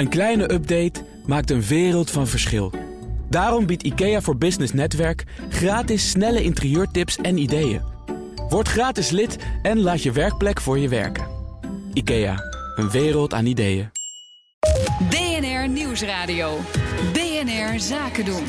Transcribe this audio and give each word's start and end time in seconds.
Een 0.00 0.08
kleine 0.08 0.52
update 0.52 1.04
maakt 1.26 1.50
een 1.50 1.62
wereld 1.62 2.10
van 2.10 2.26
verschil. 2.26 2.72
Daarom 3.28 3.66
biedt 3.66 3.82
IKEA 3.82 4.20
voor 4.20 4.36
Business 4.36 4.72
Netwerk 4.72 5.24
gratis 5.48 6.10
snelle 6.10 6.42
interieurtips 6.42 7.16
en 7.16 7.38
ideeën. 7.38 7.82
Word 8.48 8.68
gratis 8.68 9.10
lid 9.10 9.38
en 9.62 9.80
laat 9.80 10.02
je 10.02 10.12
werkplek 10.12 10.60
voor 10.60 10.78
je 10.78 10.88
werken. 10.88 11.26
IKEA, 11.92 12.36
een 12.76 12.90
wereld 12.90 13.34
aan 13.34 13.46
ideeën. 13.46 13.90
BNR 15.08 15.68
Nieuwsradio. 15.68 16.58
BNR 17.12 17.80
Zaken 17.80 18.24
doen. 18.24 18.44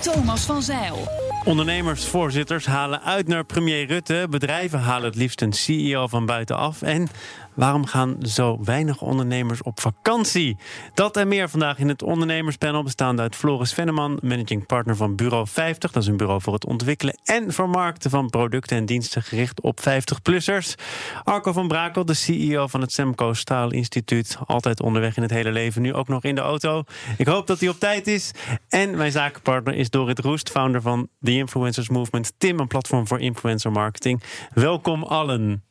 Thomas 0.00 0.44
van 0.44 0.62
Zeil. 0.62 1.08
Ondernemersvoorzitters 1.44 2.66
halen 2.66 3.02
uit 3.02 3.28
naar 3.28 3.44
premier 3.44 3.86
Rutte. 3.86 4.26
Bedrijven 4.30 4.78
halen 4.78 5.06
het 5.06 5.16
liefst 5.16 5.42
een 5.42 5.52
CEO 5.52 6.06
van 6.06 6.26
buitenaf. 6.26 6.82
En 6.82 7.08
Waarom 7.54 7.86
gaan 7.86 8.16
zo 8.20 8.58
weinig 8.64 9.00
ondernemers 9.00 9.62
op 9.62 9.80
vakantie? 9.80 10.56
Dat 10.94 11.16
en 11.16 11.28
meer 11.28 11.48
vandaag 11.48 11.78
in 11.78 11.88
het 11.88 12.02
ondernemerspanel 12.02 12.82
bestaande 12.82 13.22
uit 13.22 13.36
Floris 13.36 13.72
Venneman, 13.72 14.18
managing 14.22 14.66
partner 14.66 14.96
van 14.96 15.16
Bureau 15.16 15.46
50. 15.48 15.92
Dat 15.92 16.02
is 16.02 16.08
een 16.08 16.16
bureau 16.16 16.40
voor 16.40 16.52
het 16.52 16.66
ontwikkelen 16.66 17.18
en 17.24 17.52
vermarkten 17.52 18.10
van 18.10 18.30
producten 18.30 18.76
en 18.76 18.86
diensten 18.86 19.22
gericht 19.22 19.60
op 19.60 19.80
50-plussers. 19.80 20.74
Arco 21.24 21.52
van 21.52 21.68
Brakel, 21.68 22.04
de 22.04 22.14
CEO 22.14 22.66
van 22.66 22.80
het 22.80 22.92
Semco 22.92 23.32
Staal 23.32 23.70
Instituut. 23.70 24.38
Altijd 24.46 24.82
onderweg 24.82 25.16
in 25.16 25.22
het 25.22 25.30
hele 25.30 25.52
leven, 25.52 25.82
nu 25.82 25.94
ook 25.94 26.08
nog 26.08 26.22
in 26.22 26.34
de 26.34 26.40
auto. 26.40 26.82
Ik 27.16 27.26
hoop 27.26 27.46
dat 27.46 27.60
hij 27.60 27.68
op 27.68 27.78
tijd 27.78 28.06
is. 28.06 28.30
En 28.68 28.96
mijn 28.96 29.12
zakenpartner 29.12 29.74
is 29.74 29.90
Dorit 29.90 30.18
Roest, 30.18 30.50
founder 30.50 30.82
van 30.82 31.08
The 31.22 31.32
Influencers 31.32 31.88
Movement. 31.88 32.32
Tim, 32.38 32.60
een 32.60 32.66
platform 32.66 33.06
voor 33.06 33.20
influencer 33.20 33.72
marketing. 33.72 34.22
Welkom 34.54 35.02
allen 35.02 35.62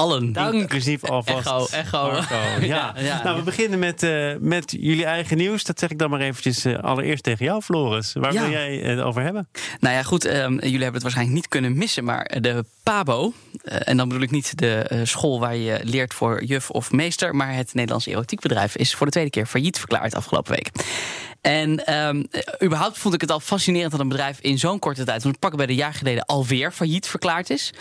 allen. 0.00 0.32
Dank. 0.32 0.54
Inclusief 0.54 1.04
alvast. 1.04 1.46
Echo, 1.46 1.66
echo. 1.70 2.38
Ja. 2.60 2.94
ja. 2.96 3.22
Nou, 3.22 3.36
we 3.36 3.42
beginnen 3.42 3.78
met, 3.78 4.02
uh, 4.02 4.32
met 4.40 4.76
jullie 4.80 5.04
eigen 5.04 5.36
nieuws. 5.36 5.64
Dat 5.64 5.78
zeg 5.78 5.90
ik 5.90 5.98
dan 5.98 6.10
maar 6.10 6.20
eventjes 6.20 6.66
uh, 6.66 6.78
allereerst 6.78 7.22
tegen 7.22 7.44
jou, 7.44 7.62
Floris. 7.62 8.12
Waar 8.12 8.32
wil 8.32 8.50
jij 8.50 8.76
het 8.76 9.00
over 9.00 9.22
hebben? 9.22 9.48
Nou 9.80 9.94
ja, 9.94 10.02
goed. 10.02 10.24
Um, 10.24 10.52
jullie 10.52 10.70
hebben 10.70 10.92
het 10.92 11.02
waarschijnlijk 11.02 11.36
niet 11.36 11.48
kunnen 11.48 11.76
missen. 11.76 12.04
Maar 12.04 12.36
de 12.40 12.64
PABO, 12.82 13.32
uh, 13.64 13.76
en 13.84 13.96
dan 13.96 14.08
bedoel 14.08 14.22
ik 14.22 14.30
niet 14.30 14.58
de 14.58 15.00
school 15.04 15.40
waar 15.40 15.56
je 15.56 15.80
leert 15.82 16.14
voor 16.14 16.44
juf 16.44 16.70
of 16.70 16.92
meester... 16.92 17.36
maar 17.36 17.54
het 17.54 17.74
Nederlandse 17.74 18.10
erotiekbedrijf 18.10 18.76
is 18.76 18.94
voor 18.94 19.06
de 19.06 19.12
tweede 19.12 19.30
keer 19.30 19.46
failliet 19.46 19.78
verklaard 19.78 20.14
afgelopen 20.14 20.52
week. 20.52 20.70
En 21.40 21.94
um, 21.94 22.26
überhaupt 22.62 22.98
vond 22.98 23.14
ik 23.14 23.20
het 23.20 23.30
al 23.30 23.40
fascinerend 23.40 23.90
dat 23.90 24.00
een 24.00 24.08
bedrijf 24.08 24.40
in 24.40 24.58
zo'n 24.58 24.78
korte 24.78 25.04
tijd, 25.04 25.22
want 25.22 25.38
pakken 25.38 25.58
bij 25.58 25.66
de 25.66 25.74
jaar 25.74 25.94
geleden 25.94 26.24
alweer 26.24 26.72
failliet 26.72 27.06
verklaard 27.06 27.50
is. 27.50 27.72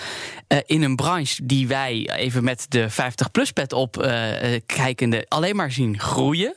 Uh, 0.47 0.59
in 0.65 0.81
een 0.81 0.95
branche 0.95 1.45
die 1.45 1.67
wij 1.67 2.09
even 2.15 2.43
met 2.43 2.65
de 2.69 2.87
50-plus 2.91 3.51
pet 3.51 3.73
op 3.73 4.03
uh, 4.03 4.31
kijkende 4.65 5.25
alleen 5.27 5.55
maar 5.55 5.71
zien 5.71 5.99
groeien. 5.99 6.53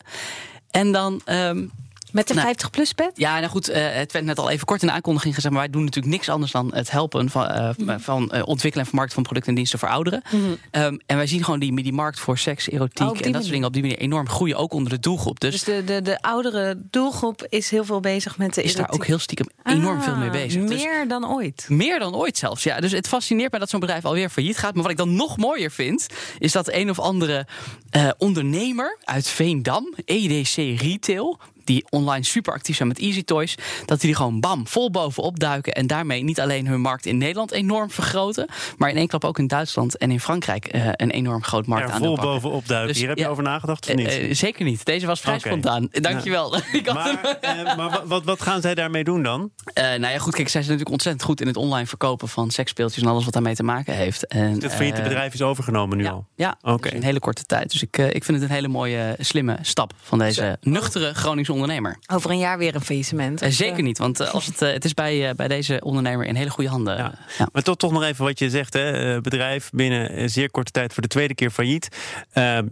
En 0.71 0.93
dan 0.93 1.21
um, 1.27 1.71
met 2.13 2.29
de 2.29 2.35
50-plus 2.35 2.95
nou, 2.95 3.09
pet? 3.09 3.19
Ja, 3.19 3.39
nou 3.39 3.51
goed, 3.51 3.71
uh, 3.71 3.77
het 3.77 4.13
werd 4.13 4.25
net 4.25 4.39
al 4.39 4.51
even 4.51 4.67
kort 4.67 4.83
in 4.83 4.89
de 4.89 4.95
aankondiging 4.95 5.35
gezegd... 5.35 5.55
maar 5.55 5.63
wij 5.63 5.73
doen 5.73 5.85
natuurlijk 5.85 6.15
niks 6.15 6.29
anders 6.29 6.53
dan 6.53 6.75
het 6.75 6.91
helpen 6.91 7.31
van, 7.31 7.45
uh, 7.45 7.95
van 7.99 8.31
uh, 8.35 8.43
ontwikkelen 8.45 8.85
en 8.85 8.87
vermarkten 8.87 9.15
van 9.15 9.23
producten 9.23 9.51
en 9.51 9.57
diensten 9.57 9.79
voor 9.79 9.89
ouderen. 9.89 10.23
Mm 10.31 10.41
-hmm. 10.41 10.83
um, 10.83 11.01
en 11.07 11.17
wij 11.17 11.27
zien 11.27 11.45
gewoon 11.45 11.61
die, 11.61 11.83
die 11.83 11.93
markt 11.93 12.21
voor 12.21 12.39
seks, 12.39 12.71
erotiek 12.71 13.11
oh, 13.11 13.17
en 13.21 13.33
dat 13.33 13.41
soort 13.41 13.53
dingen 13.53 13.67
op 13.67 13.73
die 13.73 13.83
manier 13.83 13.99
enorm 13.99 14.29
groeien, 14.29 14.57
ook 14.57 14.73
onder 14.73 14.93
de 14.93 14.99
doelgroep. 14.99 15.41
Dus, 15.41 15.51
dus 15.51 15.63
de, 15.63 15.85
de, 15.85 16.03
de 16.03 16.23
oudere 16.23 16.83
doelgroep 16.91 17.47
is 17.49 17.71
heel 17.71 17.85
veel 17.85 18.01
bezig 18.01 18.39
met 18.39 18.55
de 18.55 18.63
Is 18.63 18.75
daar 18.75 18.91
ook 18.91 19.07
heel 19.07 19.19
stiekem 19.19 19.47
enorm 19.65 19.99
ah, 19.99 20.05
veel 20.05 20.17
mee 20.17 20.31
bezig. 20.31 20.61
Dus 20.61 20.83
meer 20.83 20.99
dus, 20.99 21.09
dan 21.09 21.31
ooit. 21.31 21.67
Meer 21.69 21.99
dan 21.99 22.15
ooit 22.15 22.39
zelfs, 22.39 22.63
ja. 22.63 22.81
Dus 22.81 22.93
het 22.93 23.09
fascineert 23.09 23.53
me 23.53 23.59
dat 23.59 23.71
zo'n 23.71 23.81
bedrijf 23.81 24.05
alweer 24.05 24.29
failliet 24.29 24.59
gaat. 24.59 24.75
Maar 24.75 24.83
wat 24.83 24.93
ik 24.93 24.99
dan 24.99 25.15
nog 25.15 25.37
mooier 25.37 25.71
vind, 25.71 26.07
is 26.39 26.53
dat 26.53 26.73
een 26.73 26.91
of 26.91 26.99
andere 26.99 27.47
ondernemer 28.19 28.99
uit 29.05 29.29
Veendam, 29.29 29.95
EDC 30.05 30.57
Retail, 30.57 31.39
die 31.65 31.85
online 31.89 32.25
super 32.25 32.53
actief 32.53 32.77
zijn 32.77 32.89
met 32.89 32.99
Easy 32.99 33.25
Toys, 33.25 33.55
dat 33.87 34.01
die 34.01 34.15
gewoon 34.15 34.41
bam, 34.41 34.67
vol 34.67 34.91
bovenop 34.91 35.39
duiken 35.39 35.73
en 35.73 35.87
daarmee 35.87 36.23
niet 36.23 36.41
alleen 36.41 36.67
hun 36.67 36.81
markt 36.81 37.07
in 37.07 37.19
Nederland 37.19 37.53
enorm 37.53 37.91
vergroten, 37.91 38.49
maar 38.77 38.91
in 38.91 38.97
één 38.97 39.09
klap 39.09 39.25
ook 39.25 39.39
in 39.39 39.47
Duitsland 39.47 39.97
en 39.97 40.11
in 40.11 40.21
Frankrijk 40.21 40.75
uh, 40.75 40.87
een 40.93 41.11
enorm 41.11 41.43
groot 41.43 41.67
markt 41.67 41.89
ja, 41.89 41.95
aan 41.95 42.01
vol 42.01 42.17
bovenop 42.17 42.69
duiken. 42.69 42.89
Dus, 42.89 42.99
Hier 42.99 43.09
heb 43.09 43.19
je 43.19 43.25
ja, 43.25 43.31
over 43.31 43.43
nagedacht 43.43 43.89
of 43.89 43.95
niet? 43.95 44.19
Uh, 44.19 44.35
zeker 44.35 44.65
niet. 44.65 44.85
Deze 44.85 45.07
was 45.07 45.21
vrij 45.21 45.37
okay. 45.37 45.51
spontaan. 45.51 45.89
Dankjewel. 45.91 46.41
Ja. 46.83 46.95
maar, 47.63 47.77
maar 47.77 48.07
wat, 48.07 48.25
wat, 48.25 48.43
gaan 48.43 48.61
zij 48.61 48.75
daarmee 48.75 49.05
doen 49.05 49.23
dan? 49.23 49.51
nou 49.75 50.01
ja, 50.01 50.19
goed, 50.19 50.35
kijk, 50.35 50.49
zij 50.49 50.63
zijn 50.63 50.79
natuurlijk 50.79 50.91
ontzettend 50.91 51.25
goed 51.25 51.41
in 51.41 51.47
het 51.47 51.57
online 51.57 51.87
verkopen 51.87 52.29
van 52.29 52.51
seksspeeltjes 52.51 53.03
en 53.03 53.09
alles 53.09 53.25
wat 53.25 53.33
daarmee 53.33 53.55
te 53.55 53.63
maken 53.63 53.95
heeft. 53.95 54.27
En, 54.27 54.63
het 54.63 54.75
failliete 54.75 55.03
bedrijf 55.03 55.35
is 55.35 55.43
overgenomen 55.43 55.97
nu 55.97 56.05
ja, 56.05 56.11
al? 56.11 56.27
Ja, 56.35 56.59
okay. 56.63 56.77
dus 56.77 56.91
in 56.91 56.97
een 56.97 57.03
hele 57.03 57.19
korte 57.19 57.45
tijd. 57.45 57.73
Dus 57.73 57.83
ik, 57.83 57.99
ik 57.99 58.25
vind 58.25 58.41
het 58.41 58.49
een 58.49 58.55
hele 58.55 58.69
mooie, 58.69 59.17
slimme 59.19 59.59
stap 59.63 59.93
van 60.01 60.19
deze 60.19 60.57
nuchtere 60.61 61.15
Groningse 61.15 61.52
ondernemer. 61.53 61.99
Over 62.13 62.31
een 62.31 62.39
jaar 62.39 62.59
weer 62.59 62.75
een 62.75 62.81
faillissement. 62.81 63.43
Uh, 63.43 63.49
zeker 63.49 63.83
niet, 63.83 63.99
want 63.99 64.21
uh, 64.21 64.31
als 64.31 64.47
het, 64.47 64.63
uh, 64.63 64.73
het 64.73 64.85
is 64.85 64.95
bij, 64.95 65.35
bij 65.35 65.49
deze 65.49 65.81
ondernemer 65.85 66.27
in 66.27 66.35
hele 66.35 66.51
goede 66.51 66.71
handen. 66.71 66.97
Ja. 66.97 67.19
Ja. 67.39 67.49
Maar 67.53 67.63
toch, 67.63 67.77
toch 67.77 67.93
nog 67.93 68.03
even 68.03 68.25
wat 68.25 68.39
je 68.39 68.51
zegt. 68.51 68.73
Hè? 68.73 69.21
bedrijf 69.21 69.71
binnen 69.71 70.31
zeer 70.31 70.51
korte 70.51 70.71
tijd 70.71 70.93
voor 70.93 71.03
de 71.03 71.09
tweede 71.09 71.35
keer 71.35 71.51
failliet. 71.51 71.89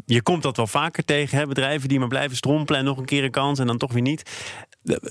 je 0.07 0.23
komt 0.23 0.43
dat 0.43 0.57
wel 0.57 0.67
vaker 0.67 1.05
tegen. 1.05 1.39
Hè? 1.39 1.47
Bedrijven 1.47 1.89
die 1.89 1.99
maar 1.99 2.09
blijven 2.09 2.37
strompelen 2.37 2.81
en 2.81 2.87
nog 2.87 2.99
een 2.99 3.05
keer 3.05 3.25
een 3.25 3.31
kans 3.31 3.59
en 3.59 3.67
dan 3.67 3.79
toch 3.79 3.93
weer 3.93 4.03
niet. 4.03 4.31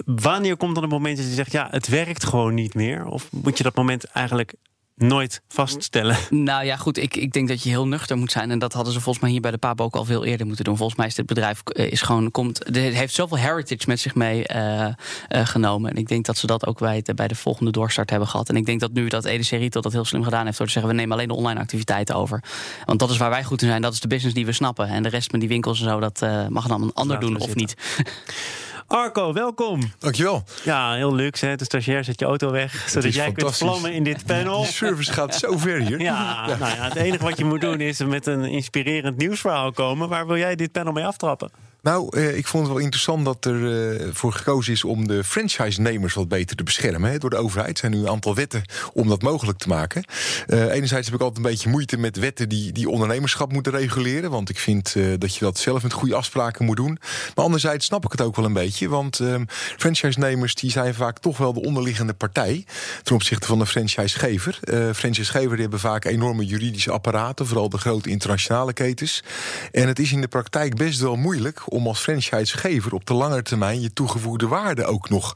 Wanneer 0.05 0.57
komt 0.57 0.73
dan 0.73 0.83
het 0.83 0.91
moment 0.91 1.17
dat 1.17 1.25
je 1.25 1.33
zegt, 1.33 1.51
ja, 1.51 1.67
het 1.71 1.87
werkt 1.87 2.25
gewoon 2.25 2.53
niet 2.53 2.73
meer? 2.73 3.05
Of 3.05 3.31
moet 3.31 3.57
je 3.57 3.63
dat 3.63 3.75
moment 3.75 4.03
eigenlijk 4.03 4.53
nooit 5.01 5.41
vaststellen. 5.47 6.17
Nou 6.29 6.65
ja, 6.65 6.75
goed, 6.75 6.97
ik, 6.97 7.15
ik 7.15 7.33
denk 7.33 7.47
dat 7.47 7.63
je 7.63 7.69
heel 7.69 7.87
nuchter 7.87 8.17
moet 8.17 8.31
zijn. 8.31 8.51
En 8.51 8.59
dat 8.59 8.73
hadden 8.73 8.93
ze 8.93 8.99
volgens 8.99 9.23
mij 9.23 9.33
hier 9.33 9.41
bij 9.41 9.51
de 9.51 9.57
PABO 9.57 9.83
ook 9.83 9.95
al 9.95 10.05
veel 10.05 10.25
eerder 10.25 10.45
moeten 10.45 10.65
doen. 10.65 10.77
Volgens 10.77 10.97
mij 10.97 11.07
is 11.07 11.15
dit 11.15 11.25
bedrijf 11.25 11.61
is 11.63 12.01
gewoon, 12.01 12.31
komt, 12.31 12.65
het 12.65 12.75
heeft 12.75 13.13
zoveel 13.13 13.37
heritage 13.37 13.83
met 13.87 13.99
zich 13.99 14.15
mee 14.15 14.43
uh, 14.53 14.85
uh, 14.85 14.93
genomen. 15.29 15.91
En 15.91 15.97
ik 15.97 16.07
denk 16.07 16.25
dat 16.25 16.37
ze 16.37 16.47
dat 16.47 16.65
ook 16.65 16.79
bij, 16.79 17.03
bij 17.15 17.27
de 17.27 17.35
volgende 17.35 17.71
doorstart 17.71 18.09
hebben 18.09 18.27
gehad. 18.27 18.49
En 18.49 18.55
ik 18.55 18.65
denk 18.65 18.79
dat 18.79 18.91
nu 18.91 19.07
dat 19.07 19.25
EDC 19.25 19.49
Retail 19.49 19.81
dat 19.81 19.93
heel 19.93 20.05
slim 20.05 20.23
gedaan 20.23 20.45
heeft... 20.45 20.57
door 20.57 20.67
te 20.67 20.73
zeggen, 20.73 20.91
we 20.91 20.97
nemen 20.97 21.15
alleen 21.15 21.27
de 21.27 21.35
online 21.35 21.59
activiteiten 21.59 22.15
over. 22.15 22.43
Want 22.85 22.99
dat 22.99 23.09
is 23.09 23.17
waar 23.17 23.29
wij 23.29 23.43
goed 23.43 23.61
in 23.61 23.67
zijn, 23.67 23.81
dat 23.81 23.93
is 23.93 23.99
de 23.99 24.07
business 24.07 24.35
die 24.35 24.45
we 24.45 24.51
snappen. 24.51 24.87
En 24.87 25.03
de 25.03 25.09
rest 25.09 25.31
met 25.31 25.39
die 25.39 25.49
winkels 25.49 25.79
en 25.79 25.89
zo, 25.89 25.99
dat 25.99 26.21
uh, 26.23 26.47
mag 26.47 26.67
dan 26.67 26.81
een 26.81 26.93
ander 26.93 27.19
doen 27.19 27.35
of 27.35 27.41
zitten. 27.41 27.57
niet. 27.57 27.75
Arco, 28.89 29.33
welkom. 29.33 29.81
Dankjewel. 29.99 30.43
Ja, 30.63 30.93
heel 30.93 31.15
luxe. 31.15 31.45
Hè? 31.45 31.55
De 31.55 31.63
stagiair 31.63 32.03
zet 32.03 32.19
je 32.19 32.25
auto 32.25 32.51
weg, 32.51 32.89
zodat 32.89 33.13
jij 33.13 33.31
kunt 33.31 33.57
vlammen 33.57 33.93
in 33.93 34.03
dit 34.03 34.25
panel. 34.25 34.61
De 34.61 34.67
service 34.67 35.13
gaat 35.13 35.35
zo 35.35 35.57
ver 35.57 35.81
hier. 35.81 35.99
Ja, 36.09 36.45
ja. 36.47 36.57
Nou 36.57 36.75
ja, 36.75 36.83
het 36.83 36.95
enige 36.95 37.23
wat 37.23 37.37
je 37.37 37.45
moet 37.45 37.61
doen 37.61 37.81
is 37.81 37.99
met 37.99 38.27
een 38.27 38.43
inspirerend 38.43 39.17
nieuwsverhaal 39.17 39.71
komen. 39.71 40.09
Waar 40.09 40.27
wil 40.27 40.37
jij 40.37 40.55
dit 40.55 40.71
panel 40.71 40.93
mee 40.93 41.05
aftrappen? 41.05 41.51
Nou, 41.81 42.17
eh, 42.17 42.37
ik 42.37 42.47
vond 42.47 42.63
het 42.63 42.73
wel 42.73 42.81
interessant 42.81 43.25
dat 43.25 43.45
er 43.45 43.91
eh, 43.99 44.07
voor 44.11 44.33
gekozen 44.33 44.73
is 44.73 44.83
om 44.83 45.07
de 45.07 45.23
franchise-nemers 45.23 46.13
wat 46.13 46.27
beter 46.27 46.55
te 46.55 46.63
beschermen. 46.63 47.19
Door 47.19 47.29
de 47.29 47.35
overheid 47.35 47.77
zijn 47.77 47.91
nu 47.91 47.97
een 47.97 48.09
aantal 48.09 48.35
wetten 48.35 48.63
om 48.93 49.07
dat 49.07 49.21
mogelijk 49.21 49.57
te 49.57 49.67
maken. 49.67 50.03
Uh, 50.47 50.73
enerzijds 50.73 51.05
heb 51.05 51.15
ik 51.15 51.21
altijd 51.21 51.45
een 51.45 51.51
beetje 51.51 51.69
moeite 51.69 51.97
met 51.97 52.17
wetten 52.17 52.49
die, 52.49 52.71
die 52.71 52.89
ondernemerschap 52.89 53.51
moeten 53.51 53.71
reguleren. 53.71 54.31
Want 54.31 54.49
ik 54.49 54.59
vind 54.59 54.95
uh, 54.95 55.13
dat 55.17 55.35
je 55.35 55.45
dat 55.45 55.57
zelf 55.57 55.83
met 55.83 55.93
goede 55.93 56.15
afspraken 56.15 56.65
moet 56.65 56.77
doen. 56.77 56.97
Maar 57.35 57.45
anderzijds 57.45 57.85
snap 57.85 58.05
ik 58.05 58.11
het 58.11 58.21
ook 58.21 58.35
wel 58.35 58.45
een 58.45 58.53
beetje. 58.53 58.89
Want 58.89 59.19
uh, 59.19 59.35
franchise-nemers 59.77 60.55
die 60.55 60.71
zijn 60.71 60.93
vaak 60.93 61.19
toch 61.19 61.37
wel 61.37 61.53
de 61.53 61.61
onderliggende 61.61 62.13
partij 62.13 62.65
ten 63.03 63.15
opzichte 63.15 63.47
van 63.47 63.59
de 63.59 63.65
franchisegever. 63.65 64.59
Uh, 64.63 64.89
franchisegever 64.93 65.51
die 65.51 65.61
hebben 65.61 65.79
vaak 65.79 66.05
enorme 66.05 66.45
juridische 66.45 66.91
apparaten, 66.91 67.47
vooral 67.47 67.69
de 67.69 67.77
grote 67.77 68.09
internationale 68.09 68.73
ketens. 68.73 69.23
En 69.71 69.87
het 69.87 69.99
is 69.99 70.11
in 70.11 70.21
de 70.21 70.27
praktijk 70.27 70.75
best 70.75 70.99
wel 70.99 71.15
moeilijk 71.15 71.68
om 71.69 71.87
als 71.87 71.99
franchisegever 71.99 72.93
op 72.93 73.05
de 73.05 73.13
lange 73.13 73.41
termijn 73.41 73.81
je 73.81 73.93
toegevoegde 73.93 74.47
waarde 74.47 74.85
ook 74.85 75.09
nog 75.09 75.35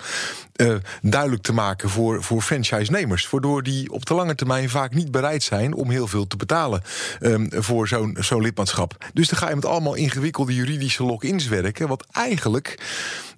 uh, 0.56 0.76
duidelijk 1.02 1.44
te 1.44 1.54
maken 1.54 1.90
voor, 1.90 2.24
voor 2.24 2.42
franchise-nemers. 2.42 3.30
Waardoor 3.30 3.64
die 3.64 3.92
op 3.92 4.06
de 4.06 4.14
lange 4.14 4.36
termijn 4.36 4.70
vaak 4.70 4.94
niet 4.94 5.12
bereid 5.12 5.44
zijn 5.44 5.74
om 5.74 5.90
heel 5.90 6.08
veel 6.08 6.28
te 6.28 6.38
betalen 6.38 6.82
um, 7.22 7.48
voor 7.52 7.88
zo'n 7.88 8.18
zo'n 8.20 8.42
lidmaatschap. 8.42 9.06
Dus 9.14 9.30
dan 9.30 9.40
ga 9.40 9.50
je 9.50 9.56
met 9.56 9.66
allemaal 9.66 9.96
ingewikkelde 9.96 10.54
juridische 10.54 11.04
lock-ins 11.04 11.48
werken, 11.48 11.88
wat 11.88 12.06
eigenlijk 12.12 12.80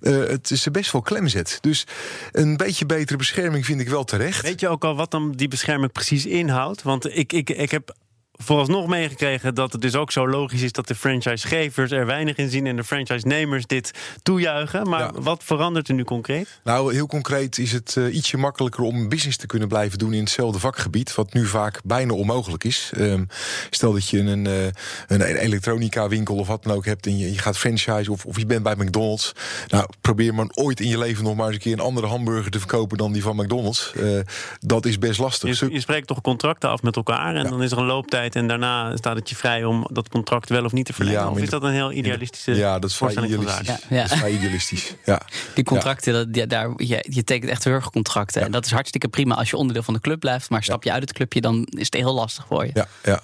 uh, 0.02 0.28
het 0.28 0.52
is 0.52 0.68
best 0.72 0.92
wel 0.92 1.02
klem 1.02 1.28
zet. 1.28 1.58
Dus 1.62 1.88
een 2.32 2.58
beetje 2.58 2.86
betere 2.86 3.18
bescherming 3.18 3.66
vind 3.66 3.82
ik 3.82 3.90
wel 3.90 4.04
terecht. 4.04 4.42
Weet 4.42 4.60
je 4.60 4.70
ook 4.70 4.84
al 4.84 4.96
wat 4.96 5.12
dan 5.12 5.32
die 5.32 5.48
bescherming 5.48 5.92
precies 5.92 6.26
inhoudt? 6.26 6.82
Want 6.82 7.18
ik, 7.18 7.34
ik, 7.34 7.50
ik 7.50 7.72
heb 7.72 7.96
vooralsnog 8.38 8.88
meegekregen 8.88 9.56
dat 9.56 9.72
het 9.72 9.82
dus 9.82 9.96
ook 9.96 10.12
zo 10.12 10.28
logisch 10.28 10.62
is 10.62 10.72
dat 10.72 10.88
de 10.88 10.96
franchisegevers 10.96 11.92
er 11.92 12.06
weinig 12.06 12.36
in 12.36 12.50
zien 12.50 12.68
en 12.68 12.76
de 12.76 12.84
franchise-nemers 12.84 13.66
dit 13.66 13.92
toejuichen. 14.24 14.90
Maar 14.90 15.00
ja. 15.00 15.12
wat 15.22 15.44
verandert 15.44 15.88
er 15.88 15.94
nu 15.94 16.04
concreet? 16.04 16.60
Nou, 16.64 16.94
heel 16.94 17.08
concreet 17.08 17.58
is 17.58 17.72
het 17.72 17.96
uh, 17.98 18.16
ietsje 18.16 18.38
makkelijker 18.38 18.84
om 18.84 19.10
business 19.10 19.38
te 19.38 19.48
kunnen 19.48 19.68
blijven 19.68 19.98
doen 19.98 20.14
in 20.14 20.20
hetzelfde 20.20 20.60
vakgebied, 20.60 21.16
wat 21.16 21.34
nu 21.34 21.46
vaak 21.46 21.80
bijna 21.84 22.14
onmogelijk 22.14 22.64
is. 22.64 22.92
Um, 22.98 23.28
stel 23.70 23.94
dat 23.94 24.10
je 24.10 24.20
een, 24.20 24.46
uh, 24.46 24.66
een 25.08 25.22
elektronica-winkel 25.22 26.36
of 26.36 26.48
wat 26.48 26.64
dan 26.64 26.74
ook 26.76 26.86
hebt 26.86 27.06
en 27.06 27.18
je, 27.18 27.32
je 27.32 27.38
gaat 27.38 27.58
franchise 27.58 28.12
of, 28.12 28.26
of 28.26 28.38
je 28.38 28.46
bent 28.46 28.64
bij 28.64 28.76
McDonald's. 28.76 29.32
Nou, 29.68 29.88
probeer 30.02 30.34
maar 30.34 30.48
ooit 30.54 30.80
in 30.80 30.88
je 30.88 30.98
leven 30.98 31.24
nog 31.24 31.36
maar 31.36 31.46
eens 31.46 31.56
een 31.56 31.62
keer 31.62 31.74
een 31.74 31.80
andere 31.80 32.08
hamburger 32.08 32.52
te 32.52 32.60
verkopen 32.60 32.98
dan 32.98 33.14
die 33.14 33.22
van 33.22 33.36
McDonald's. 33.36 33.94
Uh, 33.96 34.20
dat 34.60 34.86
is 34.86 35.00
best 35.00 35.20
lastig. 35.20 35.60
Je, 35.60 35.72
je 35.72 35.80
spreekt 35.80 36.08
toch 36.08 36.22
contracten 36.22 36.70
af 36.70 36.82
met 36.82 36.96
elkaar 36.96 37.36
en 37.36 37.44
ja. 37.44 37.50
dan 37.50 37.64
is 37.64 37.72
er 37.72 37.78
een 37.78 37.86
looptijd 37.86 38.25
tijd 38.32 38.44
en 38.44 38.48
daarna 38.48 38.98
staat 38.98 39.16
het 39.16 39.30
je 39.30 39.36
vrij 39.36 39.64
om 39.64 39.88
dat 39.92 40.10
contract 40.10 40.50
wel 40.50 40.66
of 40.66 40.72
niet 40.72 40.86
te 40.86 40.94
verlengen? 40.94 41.22
Ja, 41.22 41.30
of 41.30 41.38
is 41.38 41.50
dat 41.50 41.64
een 41.64 41.72
heel 41.72 41.92
idealistische 41.92 42.56
Ja, 42.56 42.80
dat 42.80 42.90
is 42.90 42.96
vrij 42.96 43.10
voorstelling 43.10 43.34
van 43.34 43.44
idealistisch. 43.44 43.80
zaken? 43.80 43.96
Ja. 43.96 44.02
Dat 44.02 44.12
is 44.12 44.18
vrij 44.18 44.32
idealistisch. 44.32 44.96
Ja. 45.06 45.22
Die 45.56 45.64
contracten, 45.64 46.14
dat, 46.14 46.28
ja, 46.32 46.46
daar, 46.46 46.74
je, 46.78 47.06
je 47.10 47.24
tekent 47.24 47.52
echt 47.52 47.64
huurcontracten. 47.64 48.42
En 48.42 48.52
dat 48.52 48.66
is 48.66 48.72
hartstikke 48.72 49.08
prima 49.08 49.36
als 49.36 49.50
je 49.50 49.58
onderdeel 49.58 49.84
van 49.84 49.94
de 49.94 50.00
club 50.00 50.20
blijft. 50.20 50.50
Maar 50.50 50.64
stap 50.64 50.84
je 50.84 50.92
uit 50.92 51.02
het 51.02 51.14
clubje, 51.14 51.42
dan 51.42 51.68
is 51.70 51.86
het 51.86 51.94
heel 51.94 52.14
lastig 52.14 52.46
voor 52.48 52.66
je. 52.66 52.72
Ja, 52.74 52.88
ja. 53.04 53.22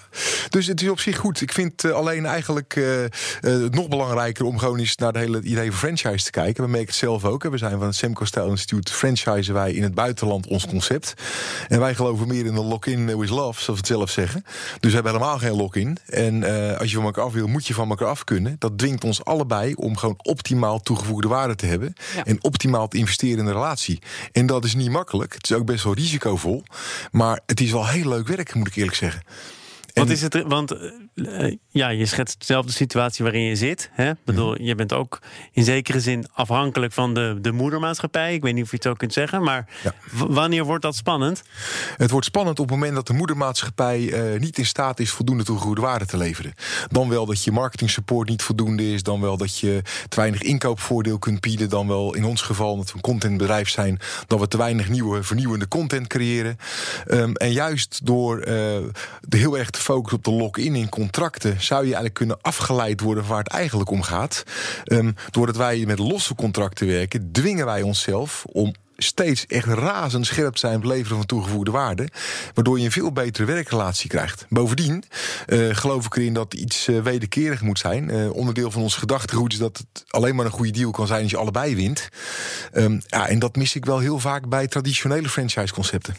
Dus 0.49 0.67
het 0.67 0.81
is 0.81 0.89
op 0.89 0.99
zich 0.99 1.17
goed. 1.17 1.41
Ik 1.41 1.51
vind 1.51 1.83
eh, 1.83 1.91
alleen 1.91 2.25
eigenlijk 2.25 2.75
eh, 2.75 3.03
eh, 3.03 3.11
het 3.41 3.75
nog 3.75 3.87
belangrijker 3.87 4.45
om 4.45 4.57
gewoon 4.57 4.79
eens 4.79 4.95
naar 4.95 5.13
de 5.13 5.19
hele 5.19 5.41
idee 5.41 5.71
van 5.71 5.79
franchise 5.79 6.25
te 6.25 6.31
kijken. 6.31 6.63
We 6.63 6.69
merken 6.69 6.87
het 6.87 6.95
zelf 6.95 7.25
ook. 7.25 7.43
Hè. 7.43 7.49
We 7.49 7.57
zijn 7.57 7.77
van 7.77 7.87
het 7.87 7.95
Semco 7.95 8.25
Style 8.25 8.49
Instituut 8.49 8.91
franchisen 8.91 9.53
wij 9.53 9.73
in 9.73 9.83
het 9.83 9.93
buitenland 9.93 10.47
ons 10.47 10.67
concept. 10.67 11.13
En 11.67 11.79
wij 11.79 11.95
geloven 11.95 12.27
meer 12.27 12.45
in 12.45 12.53
de 12.53 12.63
lock-in 12.63 13.17
with 13.17 13.29
love, 13.29 13.61
zoals 13.61 13.65
we 13.65 13.73
het 13.73 13.87
zelf 13.87 14.09
zeggen. 14.09 14.43
Dus 14.79 14.90
we 14.91 15.01
hebben 15.01 15.13
helemaal 15.13 15.39
geen 15.39 15.55
lock-in. 15.55 15.97
En 16.05 16.43
eh, 16.43 16.79
als 16.79 16.89
je 16.89 16.95
van 16.95 17.05
elkaar 17.05 17.23
af 17.23 17.33
wil, 17.33 17.47
moet 17.47 17.67
je 17.67 17.73
van 17.73 17.89
elkaar 17.89 18.07
af 18.07 18.23
kunnen. 18.23 18.55
Dat 18.59 18.77
dwingt 18.77 19.03
ons 19.03 19.23
allebei 19.25 19.73
om 19.73 19.97
gewoon 19.97 20.19
optimaal 20.21 20.79
toegevoegde 20.81 21.27
waarde 21.27 21.55
te 21.55 21.65
hebben. 21.65 21.93
Ja. 22.15 22.25
En 22.25 22.43
optimaal 22.43 22.87
te 22.87 22.97
investeren 22.97 23.39
in 23.39 23.45
een 23.45 23.53
relatie. 23.53 24.01
En 24.31 24.45
dat 24.45 24.65
is 24.65 24.75
niet 24.75 24.89
makkelijk. 24.89 25.33
Het 25.33 25.49
is 25.49 25.55
ook 25.55 25.65
best 25.65 25.83
wel 25.83 25.93
risicovol. 25.93 26.63
Maar 27.11 27.39
het 27.45 27.61
is 27.61 27.71
wel 27.71 27.87
heel 27.87 28.09
leuk 28.09 28.27
werk, 28.27 28.53
moet 28.53 28.67
ik 28.67 28.75
eerlijk 28.75 28.97
zeggen. 28.97 29.21
Wat 29.93 30.09
is 30.09 30.21
het? 30.21 30.43
Want 30.47 30.71
eh, 30.71 31.45
eh, 31.45 31.57
ja, 31.69 31.89
je 31.89 32.05
schetst 32.05 32.45
zelf 32.45 32.65
de 32.65 32.71
situatie 32.71 33.23
waarin 33.23 33.41
je 33.43 33.55
zit. 33.55 33.89
Hè? 33.93 34.09
Ik 34.09 34.15
bedoel, 34.25 34.51
Mhm. 34.51 34.63
je 34.63 34.75
bent 34.75 34.93
ook 34.93 35.19
in 35.51 35.63
zekere 35.63 35.99
zin 35.99 36.25
afhankelijk 36.33 36.93
van 36.93 37.13
de, 37.13 37.37
de 37.41 37.51
moedermaatschappij. 37.51 38.33
Ik 38.33 38.41
weet 38.41 38.53
niet 38.53 38.63
of 38.63 38.69
je 38.69 38.75
het 38.75 38.85
zo 38.85 38.93
kunt 38.93 39.13
zeggen, 39.13 39.43
maar 39.43 39.67
Ja. 39.83 39.93
wanneer 40.13 40.63
wordt 40.65 40.81
dat 40.83 40.95
spannend? 40.95 41.41
Het 41.97 42.11
wordt 42.11 42.25
spannend 42.25 42.59
op 42.59 42.65
het 42.69 42.75
moment 42.75 42.95
dat 42.95 43.07
de 43.07 43.13
moedermaatschappij 43.13 44.11
eh, 44.33 44.39
niet 44.39 44.57
in 44.57 44.65
staat 44.65 44.99
is 44.99 45.11
voldoende 45.11 45.43
toegevoegde 45.43 45.81
waarde 45.81 46.05
te 46.05 46.17
leveren. 46.17 46.53
Dan 46.89 47.09
wel 47.09 47.25
dat 47.25 47.43
je 47.43 47.51
marketing 47.51 47.89
support 47.89 48.29
niet 48.29 48.41
voldoende 48.41 48.93
is. 48.93 49.03
Dan 49.03 49.21
wel 49.21 49.37
dat 49.37 49.59
je 49.59 49.81
te 50.09 50.15
weinig 50.15 50.41
inkoopvoordeel 50.41 51.19
kunt 51.19 51.39
bieden. 51.41 51.69
Dan 51.69 51.87
wel 51.87 52.15
in 52.15 52.23
ons 52.23 52.41
geval, 52.41 52.77
dat 52.77 52.87
we 52.87 52.95
een 52.95 53.01
contentbedrijf 53.01 53.69
zijn, 53.69 53.99
dat 54.27 54.39
we 54.39 54.47
te 54.47 54.57
weinig 54.57 54.89
nieuwe, 54.89 55.23
vernieuwende 55.23 55.67
content 55.67 56.07
creëren. 56.07 56.57
Ehm, 57.07 57.31
en 57.33 57.51
juist 57.51 57.99
door 58.03 58.39
de 58.41 59.37
heel 59.37 59.57
erg 59.57 59.69
te 59.69 59.80
focussen 59.81 60.17
op 60.17 60.23
de 60.23 60.31
lock-in 60.31 60.75
in 60.75 60.89
contracten, 60.89 61.61
zou 61.61 61.79
je 61.79 61.85
eigenlijk 61.85 62.13
kunnen 62.13 62.41
afgeleid 62.41 63.01
worden 63.01 63.27
waar 63.27 63.43
het 63.43 63.47
eigenlijk 63.47 63.89
om 63.89 64.01
gaat. 64.01 64.43
Ehm, 64.83 65.11
doordat 65.29 65.55
wij 65.55 65.83
met 65.85 65.99
losse 65.99 66.35
contracten 66.35 66.87
werken, 66.87 67.31
dwingen 67.31 67.65
wij 67.65 67.81
onszelf 67.81 68.45
om 68.51 68.73
steeds 69.03 69.45
echt 69.45 69.65
razendscherp 69.65 70.57
zijn 70.57 70.75
op 70.75 70.81
het 70.81 70.91
leveren 70.91 71.17
van 71.17 71.25
toegevoegde 71.25 71.71
waarde. 71.71 72.09
Waardoor 72.53 72.79
je 72.79 72.85
een 72.85 72.91
veel 72.91 73.11
betere 73.11 73.45
werkrelatie 73.45 74.09
krijgt. 74.09 74.45
Bovendien 74.49 75.03
eh, 75.47 75.67
geloof 75.71 76.05
ik 76.05 76.15
erin 76.15 76.33
dat 76.33 76.53
iets 76.53 76.87
eh, 76.87 77.01
wederkerig 77.01 77.61
moet 77.61 77.79
zijn. 77.79 78.09
Eh, 78.09 78.33
onderdeel 78.33 78.71
van 78.71 78.81
ons 78.81 78.95
gedachtegoed 78.95 79.53
is 79.53 79.59
dat 79.59 79.77
het 79.77 80.03
alleen 80.07 80.35
maar 80.35 80.45
een 80.45 80.51
goede 80.51 80.71
deal 80.71 80.91
kan 80.91 81.07
zijn 81.07 81.21
als 81.21 81.31
je 81.31 81.37
allebei 81.37 81.75
wint. 81.75 82.09
Ehm, 82.71 82.99
ja, 83.05 83.27
en 83.27 83.39
dat 83.39 83.55
mis 83.55 83.75
ik 83.75 83.85
wel 83.85 83.99
heel 83.99 84.19
vaak 84.19 84.49
bij 84.49 84.67
traditionele 84.67 85.29
franchise-concepten. 85.29 86.15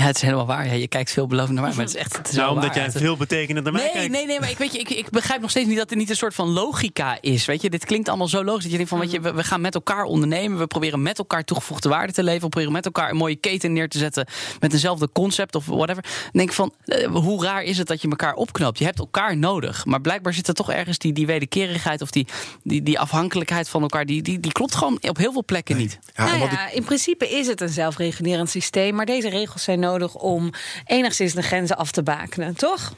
Ja, 0.00 0.06
het 0.06 0.16
is 0.16 0.22
helemaal 0.22 0.46
waar. 0.46 0.66
Ja, 0.66 0.72
je 0.72 0.88
kijkt 0.88 1.10
veelbelovend 1.12 1.54
naar 1.54 1.64
mij, 1.64 1.74
maar 1.74 1.84
het 1.84 1.94
is 1.94 2.00
echt 2.00 2.16
het 2.16 2.28
is 2.28 2.34
Nou, 2.34 2.48
omdat 2.48 2.64
waar. 2.64 2.74
jij 2.74 2.84
Het- 2.84 2.96
veel 2.96 3.16
betekenend 3.16 3.64
naar 3.64 3.72
mij 3.72 3.82
Nee, 3.82 3.92
kijkt. 3.92 4.10
nee, 4.12 4.26
nee, 4.26 4.40
maar 4.40 4.50
ik, 4.50 4.58
weet 4.58 4.72
je, 4.72 4.78
ik, 4.78 4.90
ik 4.90 5.10
begrijp 5.10 5.40
nog 5.40 5.50
steeds 5.50 5.68
niet 5.68 5.76
dat 5.76 5.90
er 5.90 5.96
niet 5.96 6.10
een 6.10 6.16
soort 6.16 6.34
van 6.34 6.48
logica 6.48 7.18
is. 7.20 7.44
Weet 7.44 7.62
je, 7.62 7.70
dit 7.70 7.84
klinkt 7.84 8.08
allemaal 8.08 8.28
zo 8.28 8.44
logisch. 8.44 8.62
Dat 8.62 8.70
je 8.70 8.76
denkt 8.76 8.90
van, 8.90 9.00
weet 9.00 9.10
je, 9.10 9.20
we, 9.20 9.32
we 9.32 9.44
gaan 9.44 9.60
met 9.60 9.74
elkaar 9.74 10.04
ondernemen. 10.04 10.58
We 10.58 10.66
proberen 10.66 11.02
met 11.02 11.18
elkaar 11.18 11.44
toegevoegde 11.44 11.88
waarde 11.88 12.12
te 12.12 12.20
leveren. 12.22 12.42
We 12.42 12.48
proberen 12.48 12.72
met 12.72 12.84
elkaar 12.84 13.10
een 13.10 13.16
mooie 13.16 13.36
keten 13.36 13.72
neer 13.72 13.88
te 13.88 13.98
zetten. 13.98 14.26
Met 14.60 14.72
eenzelfde 14.72 15.08
concept 15.12 15.54
of 15.54 15.66
whatever. 15.66 16.02
Dan 16.02 16.30
denk 16.32 16.48
ik 16.48 16.54
van, 16.54 16.74
eh, 16.84 17.06
hoe 17.06 17.44
raar 17.44 17.62
is 17.62 17.78
het 17.78 17.86
dat 17.86 18.02
je 18.02 18.08
elkaar 18.08 18.34
opknapt? 18.34 18.78
Je 18.78 18.84
hebt 18.84 18.98
elkaar 18.98 19.36
nodig. 19.36 19.84
Maar 19.84 20.00
blijkbaar 20.00 20.34
zit 20.34 20.48
er 20.48 20.54
toch 20.54 20.70
ergens 20.70 20.98
die, 20.98 21.12
die 21.12 21.26
wederkerigheid 21.26 22.02
of 22.02 22.10
die, 22.10 22.26
die, 22.62 22.82
die 22.82 22.98
afhankelijkheid 22.98 23.68
van 23.68 23.82
elkaar. 23.82 24.06
Die, 24.06 24.22
die, 24.22 24.40
die 24.40 24.52
klopt 24.52 24.74
gewoon 24.74 24.98
op 25.00 25.16
heel 25.16 25.32
veel 25.32 25.44
plekken 25.44 25.76
niet. 25.76 25.98
Ja, 26.14 26.24
nou 26.24 26.38
ja, 26.38 26.70
in 26.70 26.84
principe 26.84 27.28
is 27.28 27.46
het 27.46 27.60
een 27.60 27.68
zelfregulerend 27.68 28.50
systeem, 28.50 28.94
maar 28.94 29.06
deze 29.06 29.28
regels 29.28 29.62
zijn 29.62 29.78
nodig 29.78 29.88
om 30.14 30.50
enigszins 30.84 31.34
de 31.34 31.42
grenzen 31.42 31.76
af 31.76 31.90
te 31.90 32.02
bakenen, 32.02 32.56
toch? 32.56 32.92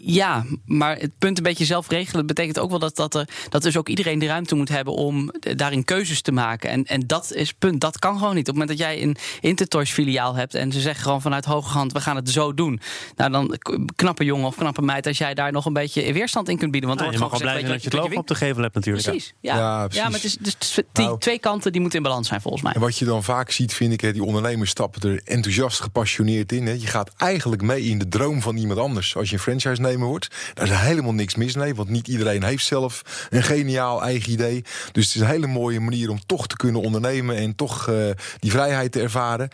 Ja, 0.00 0.44
maar 0.64 0.96
het 0.96 1.10
punt 1.18 1.36
een 1.36 1.42
beetje 1.42 1.64
zelf 1.64 1.88
regelen 1.88 2.26
betekent 2.26 2.58
ook 2.58 2.70
wel 2.70 2.78
dat, 2.78 2.96
dat, 2.96 3.14
er, 3.14 3.28
dat 3.48 3.62
dus 3.62 3.76
ook 3.76 3.88
iedereen 3.88 4.18
de 4.18 4.26
ruimte 4.26 4.54
moet 4.54 4.68
hebben 4.68 4.94
om 4.94 5.30
daarin 5.40 5.84
keuzes 5.84 6.20
te 6.20 6.32
maken. 6.32 6.70
En, 6.70 6.84
en 6.84 7.06
dat 7.06 7.32
is 7.32 7.48
het 7.48 7.58
punt. 7.58 7.80
Dat 7.80 7.98
kan 7.98 8.18
gewoon 8.18 8.34
niet. 8.34 8.48
Op 8.48 8.54
het 8.54 8.62
moment 8.62 8.78
dat 8.78 8.88
jij 8.88 9.02
een 9.02 9.16
Intertoys 9.40 9.90
filiaal 9.90 10.34
hebt 10.34 10.54
en 10.54 10.72
ze 10.72 10.80
zeggen 10.80 11.02
gewoon 11.02 11.20
vanuit 11.20 11.44
hoge 11.44 11.72
hand: 11.72 11.92
we 11.92 12.00
gaan 12.00 12.16
het 12.16 12.30
zo 12.30 12.54
doen. 12.54 12.80
Nou, 13.16 13.30
dan 13.30 13.58
knappe 13.96 14.24
jongen 14.24 14.46
of 14.46 14.56
knappe 14.56 14.82
meid 14.82 15.06
als 15.06 15.18
jij 15.18 15.34
daar 15.34 15.52
nog 15.52 15.64
een 15.64 15.72
beetje 15.72 16.12
weerstand 16.12 16.48
in 16.48 16.58
kunt 16.58 16.70
bieden. 16.70 16.88
Want 16.88 17.00
Nou, 17.00 17.12
er 17.12 17.18
je 17.18 17.24
mag 17.24 17.30
wel 17.30 17.38
gewoon 17.38 17.54
blij 17.54 17.68
zijn 17.68 17.80
dat 17.80 17.92
je 17.92 17.98
het 17.98 18.08
logo 18.08 18.20
op 18.20 18.26
de 18.26 18.34
gevel 18.34 18.62
hebt 18.62 18.74
natuurlijk. 18.74 19.04
Precies. 19.06 19.34
Ja, 19.40 19.56
Ja, 19.56 19.80
ja, 19.80 19.86
precies. 19.86 20.02
maar 20.02 20.12
het 20.12 20.24
is 20.24 20.36
dus 20.36 20.56
die 20.92 21.04
Nou. 21.04 21.18
twee 21.18 21.38
kanten 21.38 21.72
die 21.72 21.80
moeten 21.80 21.98
in 21.98 22.04
balans 22.04 22.28
zijn 22.28 22.40
volgens 22.40 22.62
mij. 22.62 22.72
En 22.72 22.80
wat 22.80 22.98
je 22.98 23.04
dan 23.04 23.24
vaak 23.24 23.50
ziet, 23.50 23.74
vind 23.74 23.92
ik, 23.92 24.00
hè, 24.00 24.12
die 24.12 24.24
ondernemers 24.24 24.70
stappen 24.70 25.10
er 25.10 25.20
enthousiast 25.24 25.80
gepassioneerd 25.80 26.52
in. 26.52 26.66
Hè. 26.66 26.72
Je 26.72 26.86
gaat 26.86 27.10
eigenlijk 27.16 27.62
mee 27.62 27.82
in 27.82 27.98
de 27.98 28.08
droom 28.08 28.42
van 28.42 28.56
iemand 28.56 28.78
anders. 28.78 29.16
Als 29.16 29.30
je 29.30 29.38
een 29.44 29.87
wordt, 29.96 30.28
daar 30.54 30.66
is 30.66 30.76
helemaal 30.76 31.12
niks 31.12 31.34
mis 31.34 31.54
mee. 31.54 31.74
Want 31.74 31.88
niet 31.88 32.08
iedereen 32.08 32.42
heeft 32.42 32.64
zelf 32.64 33.02
een 33.30 33.42
geniaal 33.42 34.02
eigen 34.02 34.32
idee. 34.32 34.64
Dus 34.92 35.06
het 35.06 35.14
is 35.14 35.20
een 35.20 35.26
hele 35.26 35.46
mooie 35.46 35.80
manier 35.80 36.10
om 36.10 36.20
toch 36.26 36.46
te 36.46 36.56
kunnen 36.56 36.82
ondernemen 36.82 37.36
en 37.36 37.54
toch 37.54 37.88
eh, 37.88 38.10
die 38.38 38.50
vrijheid 38.50 38.92
te 38.92 39.00
ervaren. 39.00 39.48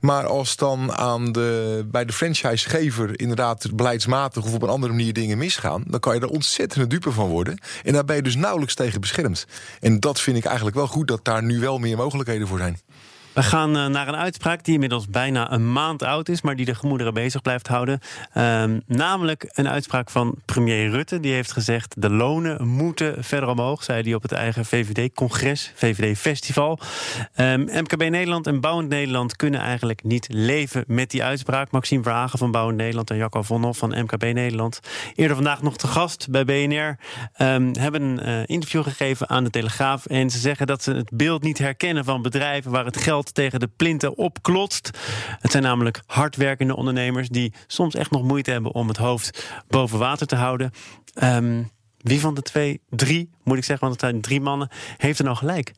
Maar 0.00 0.26
als 0.26 0.56
dan 0.56 0.92
aan 0.92 1.32
de, 1.32 1.84
bij 1.90 2.04
de 2.04 2.12
franchisegever 2.12 3.20
inderdaad 3.20 3.74
beleidsmatig 3.74 4.44
of 4.44 4.54
op 4.54 4.62
een 4.62 4.68
andere 4.68 4.92
manier 4.92 5.12
dingen 5.12 5.38
misgaan, 5.38 5.84
dan 5.86 6.00
kan 6.00 6.14
je 6.14 6.20
er 6.20 6.28
ontzettend 6.28 6.90
dupe 6.90 7.12
van 7.12 7.28
worden. 7.28 7.58
En 7.82 7.92
daar 7.92 8.04
ben 8.04 8.16
je 8.16 8.22
dus 8.22 8.36
nauwelijks 8.36 8.74
tegen 8.74 9.00
beschermd. 9.00 9.46
En 9.80 10.00
dat 10.00 10.20
vind 10.20 10.36
ik 10.36 10.44
eigenlijk 10.44 10.76
wel 10.76 10.86
goed 10.86 11.08
dat 11.08 11.24
daar 11.24 11.42
nu 11.42 11.60
wel 11.60 11.78
meer 11.78 11.96
mogelijkheden 11.96 12.46
voor 12.46 12.58
zijn. 12.58 12.78
We 13.40 13.46
gaan 13.46 13.76
eh, 13.76 13.86
naar 13.86 14.08
een 14.08 14.16
uitspraak 14.16 14.64
die 14.64 14.74
inmiddels 14.74 15.08
bijna 15.08 15.52
een 15.52 15.72
maand 15.72 16.02
oud 16.02 16.28
is, 16.28 16.42
maar 16.42 16.56
die 16.56 16.64
de 16.64 16.74
gemoederen 16.74 17.14
bezig 17.14 17.42
blijft 17.42 17.66
houden. 17.66 18.00
Ehm, 18.32 18.80
namelijk 18.86 19.44
een 19.48 19.68
uitspraak 19.68 20.10
van 20.10 20.34
premier 20.44 20.90
Rutte. 20.90 21.20
Die 21.20 21.32
heeft 21.32 21.52
gezegd: 21.52 21.94
de 21.98 22.10
lonen 22.10 22.68
moeten 22.68 23.24
verder 23.24 23.48
omhoog, 23.48 23.82
zei 23.82 24.02
hij 24.02 24.14
op 24.14 24.22
het 24.22 24.32
eigen 24.32 24.64
VVD-congres, 24.64 25.72
VVD-festival. 25.74 26.78
Ehm, 27.34 27.60
MKB 27.60 28.08
Nederland 28.08 28.46
en 28.46 28.60
Bouwend 28.60 28.88
Nederland 28.88 29.36
kunnen 29.36 29.60
eigenlijk 29.60 30.02
niet 30.02 30.26
leven 30.30 30.84
met 30.86 31.10
die 31.10 31.24
uitspraak. 31.24 31.70
Maxime 31.70 32.02
Verhagen 32.02 32.38
van 32.38 32.50
Bouwend 32.50 32.78
Nederland 32.78 33.10
en 33.10 33.16
Jacco 33.16 33.42
Vonhoff 33.42 33.78
van 33.78 34.02
MKB 34.02 34.22
Nederland. 34.22 34.80
Eerder 35.14 35.36
vandaag 35.36 35.62
nog 35.62 35.76
te 35.76 35.86
gast 35.86 36.30
bij 36.30 36.44
BNR. 36.44 36.98
ehm, 37.32 37.72
hebben 37.78 38.02
een 38.02 38.20
eh, 38.20 38.42
interview 38.46 38.82
gegeven 38.82 39.28
aan 39.28 39.44
de 39.44 39.50
Telegraaf. 39.50 40.06
En 40.06 40.30
ze 40.30 40.38
zeggen 40.38 40.66
dat 40.66 40.82
ze 40.82 40.92
het 40.92 41.10
beeld 41.12 41.42
niet 41.42 41.58
herkennen 41.58 42.04
van 42.04 42.22
bedrijven 42.22 42.70
waar 42.70 42.84
het 42.84 42.96
geld 42.96 43.28
tegen 43.32 43.60
de 43.60 43.70
plinten 43.76 44.16
opklotst. 44.16 44.90
Het 45.40 45.50
zijn 45.50 45.62
namelijk 45.62 46.02
hardwerkende 46.06 46.76
ondernemers 46.76 47.28
die 47.28 47.52
soms 47.66 47.94
echt 47.94 48.10
nog 48.10 48.22
moeite 48.22 48.50
hebben 48.50 48.72
om 48.72 48.88
het 48.88 48.96
hoofd 48.96 49.46
boven 49.68 49.98
water 49.98 50.26
te 50.26 50.36
houden. 50.36 50.70
Ehm, 51.14 51.62
wie 51.96 52.20
van 52.20 52.34
de 52.34 52.42
twee, 52.42 52.80
drie 52.88 53.30
moet 53.42 53.56
ik 53.56 53.64
zeggen, 53.64 53.88
want 53.88 54.00
het 54.00 54.10
zijn 54.10 54.22
drie 54.22 54.40
mannen, 54.40 54.68
heeft 54.96 55.18
er 55.18 55.24
nou 55.24 55.36
gelijk? 55.36 55.72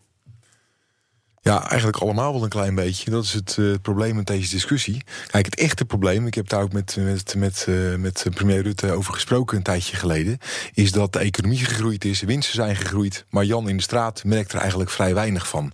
Ja, 1.44 1.68
eigenlijk 1.68 1.96
allemaal 1.96 2.32
wel 2.32 2.42
een 2.42 2.48
klein 2.48 2.74
beetje. 2.74 3.10
Dat 3.10 3.24
is 3.24 3.32
het 3.32 3.56
eh, 3.58 3.72
probleem 3.82 4.14
met 4.14 4.26
deze 4.26 4.50
discussie. 4.50 5.02
Kijk, 5.26 5.44
het 5.44 5.56
echte 5.56 5.84
probleem, 5.84 6.26
ik 6.26 6.34
heb 6.34 6.48
daar 6.48 6.62
ook 6.62 6.72
met, 6.72 6.96
met, 6.98 7.34
met, 7.36 7.66
eh, 7.68 7.94
met 7.94 8.26
premier 8.34 8.62
Rutte 8.62 8.92
over 8.92 9.14
gesproken 9.14 9.56
een 9.56 9.62
tijdje 9.62 9.96
geleden, 9.96 10.38
is 10.74 10.92
dat 10.92 11.12
de 11.12 11.18
economie 11.18 11.64
gegroeid 11.64 12.04
is, 12.04 12.20
winsten 12.20 12.54
zijn 12.54 12.76
gegroeid, 12.76 13.24
maar 13.30 13.44
Jan 13.44 13.68
in 13.68 13.76
de 13.76 13.82
straat 13.82 14.24
merkt 14.24 14.52
er 14.52 14.58
eigenlijk 14.58 14.90
vrij 14.90 15.14
weinig 15.14 15.48
van. 15.48 15.72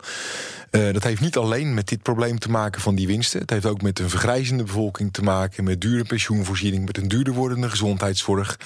Eh, 0.70 0.92
dat 0.92 1.02
heeft 1.04 1.20
niet 1.20 1.37
alleen 1.37 1.75
met 1.75 1.88
dit 1.88 2.02
probleem 2.02 2.38
te 2.38 2.50
maken 2.50 2.80
van 2.80 2.94
die 2.94 3.06
winsten. 3.06 3.40
Het 3.40 3.50
heeft 3.50 3.66
ook 3.66 3.82
met 3.82 3.98
een 3.98 4.10
vergrijzende 4.10 4.62
bevolking 4.64 5.12
te 5.12 5.22
maken, 5.22 5.64
met 5.64 5.80
dure 5.80 6.04
pensioenvoorziening, 6.04 6.87
met 6.87 6.96
een 6.96 7.08
duurder 7.08 7.32
wordende 7.34 7.70
gezondheidszorg. 7.70 8.58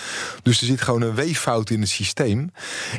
Dus 0.42 0.61
er 0.61 0.66
zit 0.66 0.80
gewoon 0.80 1.02
een 1.02 1.14
weeffout 1.14 1.71
in 1.71 1.80
het 1.80 1.88
systeem. 1.88 2.52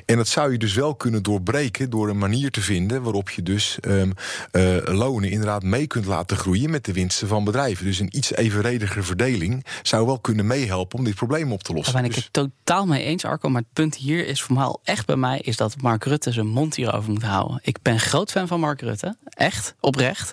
En 0.05 0.17
dat 0.17 0.27
zou 0.27 0.51
je 0.51 0.57
dus 0.57 0.73
wel 0.73 0.95
kunnen 0.95 1.23
doorbreken 1.23 1.89
door 1.89 2.09
een 2.09 2.17
manier 2.17 2.51
te 2.51 2.61
vinden 2.61 3.01
waarop 3.01 3.29
je 3.29 3.43
dus 3.43 3.77
ehm, 3.79 4.11
eh, 4.51 4.77
lonen 4.85 5.29
inderdaad 5.29 5.63
mee 5.63 5.87
kunt 5.87 6.05
laten 6.05 6.37
groeien 6.37 6.69
met 6.69 6.85
de 6.85 6.93
winsten 6.93 7.27
van 7.27 7.43
bedrijven. 7.43 7.85
Dus 7.85 7.99
een 7.99 8.17
iets 8.17 8.33
evenrediger 8.35 9.03
verdeling 9.03 9.65
zou 9.81 10.05
wel 10.05 10.19
kunnen 10.19 10.47
meehelpen 10.47 10.97
om 10.99 11.05
dit 11.05 11.15
probleem 11.15 11.51
op 11.51 11.63
te 11.63 11.73
lossen. 11.73 11.93
Daar 11.93 12.01
ben 12.01 12.11
ik 12.11 12.15
Dus- 12.17 12.29
het 12.33 12.33
totaal 12.33 12.85
mee 12.85 13.03
eens, 13.03 13.25
Arco. 13.25 13.49
Maar 13.49 13.61
het 13.61 13.73
punt 13.73 13.95
hier 13.95 14.27
is 14.27 14.41
vooral 14.41 14.79
echt 14.83 15.05
bij 15.05 15.15
mij... 15.15 15.39
is 15.39 15.57
dat 15.57 15.81
Mark 15.81 16.03
Rutte 16.03 16.31
zijn 16.31 16.47
mond 16.47 16.75
hierover 16.75 17.11
moet 17.11 17.23
houden. 17.23 17.59
Ik 17.61 17.77
ben 17.81 17.99
groot 17.99 18.31
fan 18.31 18.47
van 18.47 18.59
Mark 18.59 18.81
Rutte. 18.81 18.92
Rutte. 18.93 19.15
Echt, 19.23 19.75
oprecht. 19.79 20.31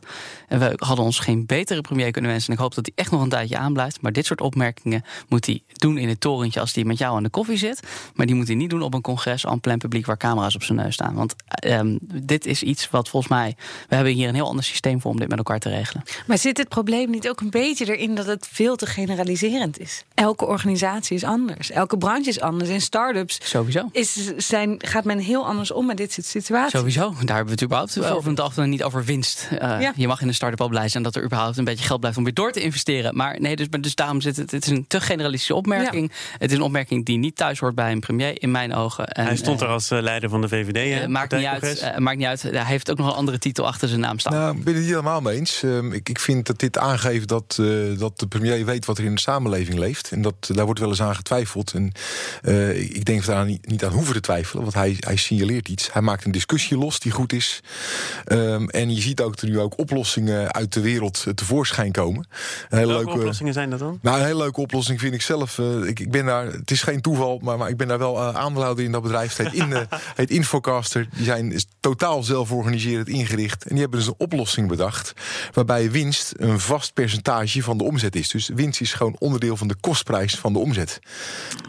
En 0.49 0.59
we 0.59 0.73
hadden 0.77 1.05
ons 1.05 1.19
geen 1.19 1.47
betere 1.47 1.81
premier 1.81 2.11
kunnen 2.11 2.31
wensen. 2.31 2.49
En 2.49 2.55
ik 2.55 2.61
hoop 2.61 2.75
dat 2.75 2.87
hij 2.87 3.05
echt 3.05 3.11
nog 3.11 3.23
een 3.23 3.29
tijdje 3.29 3.59
aanblijft. 3.59 4.01
Maar 4.01 4.13
dit 4.13 4.27
soort 4.27 4.41
opmerkingen 4.41 5.05
moet 5.29 5.47
hij 5.47 5.63
doen 5.73 5.99
in 5.99 6.09
het 6.09 6.21
torentje 6.21 6.61
als 6.61 6.75
hij 6.75 6.85
met 6.85 6.99
jou 6.99 7.17
aan 7.17 7.23
de 7.23 7.29
koffie 7.29 7.57
zit. 7.57 7.81
Maar 8.15 8.27
die 8.27 8.35
moet 8.35 8.47
hij 8.47 8.57
niet 8.57 8.71
doen 8.71 8.83
op 8.83 8.95
een 8.95 9.01
congres 9.01 9.47
aan 9.47 9.61
plein 9.61 9.79
publiek 9.79 10.07
waar 10.07 10.17
camera's 10.17 10.55
op 10.55 10.63
zijn 10.63 10.79
neus 10.79 10.95
staan. 10.95 11.15
Want 11.15 11.35
ehm, 11.47 11.97
dit 12.03 12.47
is 12.47 12.63
iets 12.63 12.91
wat 12.91 13.09
volgens 13.09 13.33
mij. 13.33 13.57
We 13.89 13.95
hebben 13.95 14.13
hier 14.13 14.29
een 14.29 14.35
heel 14.35 14.49
ander 14.49 14.65
systeem 14.65 15.01
voor 15.01 15.11
om 15.11 15.19
dit 15.19 15.29
met 15.29 15.39
elkaar 15.39 15.59
te 15.59 15.69
regelen. 15.69 16.03
Maar 16.27 16.39
zit 16.39 16.57
het 16.57 16.69
probleem 16.69 17.11
niet 17.11 17.29
ook 17.29 17.41
een 17.41 17.51
beetje 17.51 17.97
erin 17.97 18.15
dat 18.15 18.27
het 18.27 18.49
veel 18.53 18.77
te 18.77 18.87
generaliserend 18.87 19.79
is? 19.79 20.05
Elke 20.15 20.47
organisatie 20.47 21.17
is 21.17 21.25
anders. 21.25 21.71
Elke 21.71 21.99
branche 21.99 22.29
is 22.29 22.41
anders. 22.41 22.71
In 22.71 22.81
start-ups 22.81 23.39
Sowieso. 23.43 23.89
is, 23.93 24.37
zijn, 24.37 24.75
gaat 24.79 25.05
men 25.05 25.19
heel 25.19 25.47
anders 25.47 25.71
om 25.71 25.87
met 25.87 25.97
dit 25.97 26.13
soort 26.13 26.27
situaties. 26.27 26.79
Sowieso. 26.79 27.11
Daar 27.11 27.37
hebben 27.37 27.45
we 27.45 27.51
het 27.51 27.63
überhaupt 27.63 27.99
over 28.05 28.29
niet 28.57 28.83
over 28.83 29.05
winst. 29.05 29.49
Uh, 29.53 29.59
Ja. 29.59 29.93
Je 29.97 30.07
mag 30.07 30.21
in 30.21 30.29
een 30.29 30.35
start-up 30.35 30.61
al 30.61 30.69
blij 30.69 30.89
zijn 30.89 31.03
dat 31.03 31.17
er 31.17 31.25
überhaupt 31.25 31.57
een 31.57 31.65
beetje 31.65 31.85
geld 31.85 32.01
blijft 32.01 32.19
om 32.19 32.25
weer 32.25 32.35
door 32.35 32.53
te 32.53 32.61
investeren. 32.61 33.17
Maar 33.17 33.41
nee, 33.41 33.57
dus, 33.57 33.67
dus 33.81 33.95
daarom 33.95 34.21
zit 34.21 34.37
het. 34.37 34.51
Het 34.51 34.65
is 34.65 34.71
een 34.71 34.85
te 34.89 35.01
generalistische 35.01 35.55
opmerking. 35.55 36.13
Het 36.39 36.51
is 36.51 36.57
een 36.57 36.63
opmerking 36.63 37.05
die 37.05 37.19
niet 37.19 37.37
thuis 37.37 37.59
hoort 37.59 37.75
bij 37.75 37.93
een 37.93 38.01
premier, 38.01 38.43
in 38.43 38.51
mijn 38.51 38.75
ogen. 38.75 39.09
En, 39.09 39.25
Hij 39.25 39.37
stond 39.37 39.61
eh, 39.61 39.67
er 39.67 39.73
als 39.73 39.91
eh, 39.91 40.01
leider 40.03 40.31
van 40.31 40.41
de 40.41 40.49
VVD. 40.49 40.75
hè, 40.95 41.01
eh, 41.01 41.07
maakt, 41.09 41.33
niet 41.37 41.45
uit, 41.47 41.79
eh, 41.81 41.97
maakt 41.97 42.17
niet 42.19 42.27
uit. 42.27 42.43
Hij 42.43 42.65
heeft 42.65 42.91
ook 42.91 42.99
nog 42.99 43.07
een 43.07 43.13
andere 43.15 43.39
titel 43.39 43.67
achter 43.67 43.89
zijn 43.89 44.01
naam 44.01 44.19
staan. 44.19 44.33
Nou, 44.33 44.57
ik 44.57 44.65
ben 44.65 44.73
het 44.75 44.83
niet 44.83 44.91
helemaal 44.93 45.21
mee 45.21 45.37
eens. 45.37 45.63
Ehm, 45.63 45.93
ik, 45.93 46.09
ik 46.09 46.19
vind 46.19 46.47
dat 46.47 46.59
dit 46.59 46.79
aangeeft 46.79 47.29
dat, 47.29 47.57
eh, 47.61 47.67
dat 47.99 48.19
de 48.19 48.27
premier 48.27 48.65
weet 48.65 48.85
wat 48.85 48.99
er 48.99 49.05
in 49.05 49.15
de 49.15 49.21
samenleving 49.21 49.79
leeft. 49.79 50.11
En 50.11 50.23
dat, 50.23 50.35
daar 50.41 50.65
wordt 50.65 50.81
wel 50.81 50.89
eens 50.89 51.03
aan 51.03 51.17
getwijfeld. 51.17 51.73
En 51.73 51.93
eh, 52.43 52.81
ik 52.81 53.05
denk 53.05 53.19
dat 53.19 53.27
we 53.27 53.33
daar 53.33 53.45
niet, 53.45 53.67
niet 53.67 53.85
aan 53.85 53.93
hoeven 53.93 54.15
te 54.15 54.21
twijfelen. 54.21 54.63
Want 54.63 54.75
hij, 54.75 54.97
hij 55.01 55.17
signaleert 55.17 55.69
iets. 55.69 55.93
Hij 55.93 56.03
maakt 56.03 56.25
een 56.25 56.33
discussie 56.33 56.77
los 56.77 56.99
die 57.01 57.13
goed 57.13 57.33
is. 57.33 57.61
Ehm, 58.41 58.65
en 58.69 58.95
je 58.95 59.01
ziet 59.01 59.21
ook 59.21 59.31
dat 59.31 59.41
er 59.41 59.49
nu 59.49 59.61
ook 59.61 59.79
oplossingen 59.79 60.53
uit 60.53 60.73
de 60.73 60.81
wereld 60.81 61.25
eh, 61.27 61.33
tevoorschijn 61.33 61.93
komen. 61.93 62.29
Een 62.69 62.79
hele 62.79 62.91
Welke 62.93 63.05
leuke, 63.05 63.21
oplossingen 63.21 63.53
zijn 63.53 63.71
dat 63.71 63.79
dan? 63.79 63.99
nou, 64.03 64.19
een 64.19 64.25
hele 64.25 64.39
leuke 64.39 64.61
oplossing 64.61 65.01
vind 65.01 65.15
ik 65.15 65.23
zelf. 65.23 65.59
eh, 65.59 65.83
ik, 65.83 66.01
ik 66.01 66.11
ben 66.11 66.25
daar, 66.27 66.47
het 66.47 66.71
is 66.71 66.83
geen 66.83 67.01
toeval, 67.01 67.39
maar, 67.43 67.59
maar 67.59 67.69
ik 67.69 67.77
ben 67.77 67.89
daar 67.89 67.99
wel 67.99 68.17
eh, 68.17 68.35
aandeelhouder 68.35 68.85
in 68.85 68.93
dat 68.93 69.03
bedrijf. 69.03 69.37
Het 69.37 69.51
heet, 69.51 69.61
in, 69.63 69.75
heet 70.17 70.31
Infocaster. 70.31 71.09
Die 71.17 71.25
zijn 71.25 71.53
is 71.53 71.67
totaal 71.81 72.23
zelforganiserend 72.23 73.09
ingericht. 73.09 73.63
En 73.65 73.71
die 73.71 73.81
hebben 73.81 73.99
dus 73.99 74.09
een 74.09 74.15
oplossing 74.19 74.69
bedacht. 74.69 75.13
Waarbij 75.53 75.91
winst 75.91 76.33
een 76.37 76.61
vast 76.61 76.93
percentage 76.93 77.63
van 77.63 77.79
de 77.79 77.85
omzet 77.85 78.17
is. 78.17 78.29
Dus 78.29 78.51
winst 78.55 78.81
is 78.81 78.93
gewoon 78.93 79.17
onderdeel 79.19 79.57
van 79.57 79.69
de 79.69 79.77
kostprijs 79.81 80.35
van 80.35 80.53
de 80.53 80.59
omzet. 80.59 80.99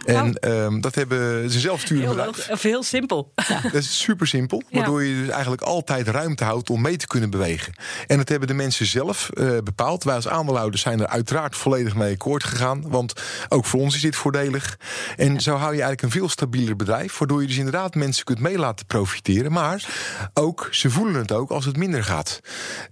En 0.06 0.36
ehm, 0.36 0.80
dat 0.80 0.96
hebben 0.96 1.50
ze 1.52 1.60
zelf 1.60 1.80
sturen 1.80 2.10
Heel, 2.10 2.34
of 2.50 2.62
heel 2.62 2.84
simpel. 2.84 3.32
Dat 3.64 3.74
is 3.74 4.00
super 4.00 4.28
simpel. 4.28 4.62
Ja. 4.72 4.78
Waardoor 4.78 5.04
je 5.04 5.16
dus 5.16 5.30
eigenlijk 5.30 5.62
altijd 5.62 6.08
ruimte 6.08 6.44
houdt 6.44 6.61
om 6.70 6.82
mee 6.82 6.98
te 6.98 7.08
kunnen 7.08 7.30
bewegen. 7.30 7.74
En 8.08 8.18
dat 8.18 8.30
hebben 8.30 8.48
de 8.48 8.54
mensen 8.54 8.86
zelf 8.86 9.30
eh, 9.30 9.58
bepaald. 9.64 10.04
Wij 10.04 10.16
als 10.16 10.28
aandeelhouders 10.28 10.82
zijn 10.82 11.00
er 11.00 11.08
uiteraard 11.08 11.56
volledig 11.56 11.96
mee 11.96 12.14
akkoord 12.14 12.44
gegaan. 12.44 12.90
Want 12.90 13.14
ook 13.50 13.66
voor 13.66 13.80
ons 13.80 13.96
is 13.96 14.02
dit 14.02 14.16
voordelig. 14.16 14.78
En 15.18 15.42
zo 15.42 15.52
hou 15.52 15.64
je 15.64 15.82
eigenlijk 15.82 16.02
een 16.02 16.12
veel 16.12 16.30
stabieler 16.30 16.76
bedrijf. 16.76 17.18
Waardoor 17.18 17.42
je 17.42 17.48
dus 17.48 17.58
inderdaad 17.58 17.96
mensen 17.96 18.26
kunt 18.26 18.40
mee 18.40 18.58
laten 18.58 18.86
profiteren. 18.86 19.52
Maar 19.52 19.86
ook, 20.34 20.68
ze 20.72 20.90
voelen 20.90 21.16
het 21.16 21.32
ook 21.32 21.50
als 21.50 21.66
het 21.66 21.78
minder 21.78 22.04
gaat. 22.04 22.40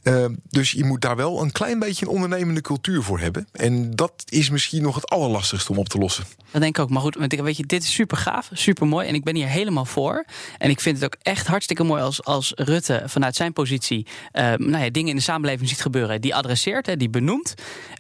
Eh, 0.04 0.26
dus 0.50 0.72
je 0.72 0.84
moet 0.86 1.02
daar 1.02 1.16
wel 1.16 1.42
een 1.42 1.52
klein 1.52 1.80
beetje 1.80 2.06
een 2.06 2.12
ondernemende 2.12 2.62
cultuur 2.62 3.04
voor 3.04 3.20
hebben. 3.20 3.48
En 3.52 3.96
dat 3.96 4.24
is 4.26 4.50
misschien 4.50 4.82
nog 4.82 4.96
het 4.96 5.10
allerlastigste 5.10 5.72
om 5.72 5.78
op 5.78 5.90
te 5.90 5.98
lossen. 5.98 6.24
Dat 6.52 6.62
denk 6.62 6.78
ik 6.78 6.84
ook. 6.84 6.90
Maar 6.90 7.02
goed, 7.02 7.16
weet 7.16 7.58
je, 7.58 7.66
dit 7.66 7.84
is 7.84 7.94
super 7.94 8.18
gaaf, 8.18 8.50
super 8.54 8.88
mooi. 8.88 9.08
En 9.08 9.14
ik 9.14 9.24
ben 9.24 9.36
hier 9.36 9.48
helemaal 9.48 9.86
voor. 9.86 10.26
En 10.58 10.70
ik 10.70 10.80
vind 10.80 10.96
het 10.96 11.06
ook 11.06 11.16
echt 11.22 11.48
hartstikke 11.48 11.84
mooi 11.84 12.02
als, 12.02 12.24
als 12.24 12.52
Rutte 12.56 13.04
vanuit 13.06 13.36
zijn 13.36 13.54
positie 13.60 14.06
eh, 14.32 14.54
nou 14.54 14.84
ja, 14.84 14.90
dingen 14.90 15.10
in 15.10 15.16
de 15.16 15.22
samenleving 15.22 15.70
ziet 15.70 15.82
gebeuren. 15.82 16.22
Die 16.22 16.36
adresseert, 16.36 16.86
hè, 16.86 16.98
die 16.98 17.10
benoemt. 17.10 17.54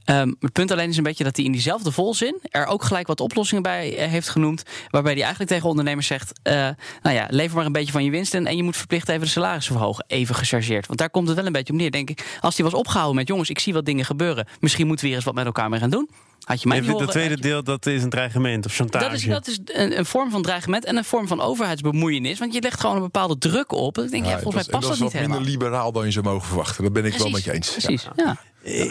Ehm, 0.05 0.33
het 0.39 0.51
punt 0.51 0.71
alleen 0.71 0.89
is 0.89 0.97
een 0.97 1.03
beetje 1.03 1.23
dat 1.23 1.35
hij 1.35 1.45
in 1.45 1.51
diezelfde 1.51 1.91
volzin 1.91 2.39
er 2.41 2.65
ook 2.65 2.83
gelijk 2.83 3.07
wat 3.07 3.19
oplossingen 3.19 3.63
bij 3.63 3.97
eh, 3.97 4.09
heeft 4.09 4.29
genoemd. 4.29 4.63
Waarbij 4.89 5.11
hij 5.11 5.21
eigenlijk 5.21 5.51
tegen 5.51 5.69
ondernemers 5.69 6.07
zegt: 6.07 6.39
eh, 6.43 6.53
Nou 7.01 7.15
ja, 7.15 7.27
lever 7.29 7.55
maar 7.55 7.65
een 7.65 7.71
beetje 7.71 7.91
van 7.91 8.03
je 8.03 8.11
winst. 8.11 8.33
En, 8.33 8.45
en 8.45 8.57
je 8.57 8.63
moet 8.63 8.77
verplicht 8.77 9.09
even 9.09 9.21
de 9.21 9.27
salarissen 9.27 9.73
verhogen. 9.73 10.05
Even 10.07 10.35
gechargeerd. 10.35 10.87
Want 10.87 10.99
daar 10.99 11.09
komt 11.09 11.27
het 11.27 11.35
wel 11.35 11.45
een 11.45 11.51
beetje 11.51 11.73
om 11.73 11.79
neer, 11.79 11.91
denk 11.91 12.09
ik. 12.09 12.37
Als 12.39 12.55
hij 12.55 12.65
was 12.65 12.73
opgehouden 12.73 13.15
met: 13.15 13.27
Jongens, 13.27 13.49
ik 13.49 13.59
zie 13.59 13.73
wat 13.73 13.85
dingen 13.85 14.05
gebeuren. 14.05 14.47
Misschien 14.59 14.87
moeten 14.87 15.03
we 15.03 15.09
hier 15.09 15.19
eens 15.19 15.27
wat 15.27 15.35
met 15.35 15.45
elkaar 15.45 15.69
mee 15.69 15.79
gaan 15.79 15.89
doen. 15.89 16.09
Had 16.49 16.61
je 16.61 16.67
mij 16.67 16.79
niet 16.79 16.99
dat 16.99 17.11
tweede 17.11 17.39
deel 17.39 17.63
dat 17.63 17.85
is 17.85 18.03
een 18.03 18.09
dreigement 18.09 18.65
of 18.65 18.73
chantage. 18.75 19.05
dat 19.09 19.13
is, 19.13 19.25
dat 19.25 19.47
is 19.47 19.59
een, 19.65 19.97
een 19.97 20.05
vorm 20.05 20.31
van 20.31 20.41
dreigement 20.41 20.85
en 20.85 20.97
een 20.97 21.03
vorm 21.03 21.27
van 21.27 21.41
overheidsbemoeienis. 21.41 22.39
Want 22.39 22.53
je 22.53 22.61
legt 22.61 22.79
gewoon 22.79 22.95
een 22.95 23.01
bepaalde 23.01 23.37
druk 23.37 23.71
op. 23.71 23.97
Ik 23.97 24.09
denk, 24.11 24.25
ja, 24.25 24.31
Ja, 24.31 24.39
volgens 24.39 24.63
dat, 24.65 24.71
mij 24.71 24.79
past 24.79 24.81
dat 24.81 24.81
dat, 24.81 24.91
is 24.91 24.99
niet 24.99 25.11
wat 25.11 25.21
minder 25.21 25.47
helemaal. 25.47 25.51
liberaal 25.51 25.91
dan 25.91 26.05
je 26.05 26.11
zou 26.11 26.25
mogen 26.25 26.47
verwachten. 26.47 26.83
Dat 26.83 26.93
ben 26.93 27.05
ik 27.05 27.17
wel 27.17 27.29
met 27.29 27.43
je 27.43 27.53
eens. 27.53 27.71
Precies, 27.71 28.07
ja. 28.15 28.37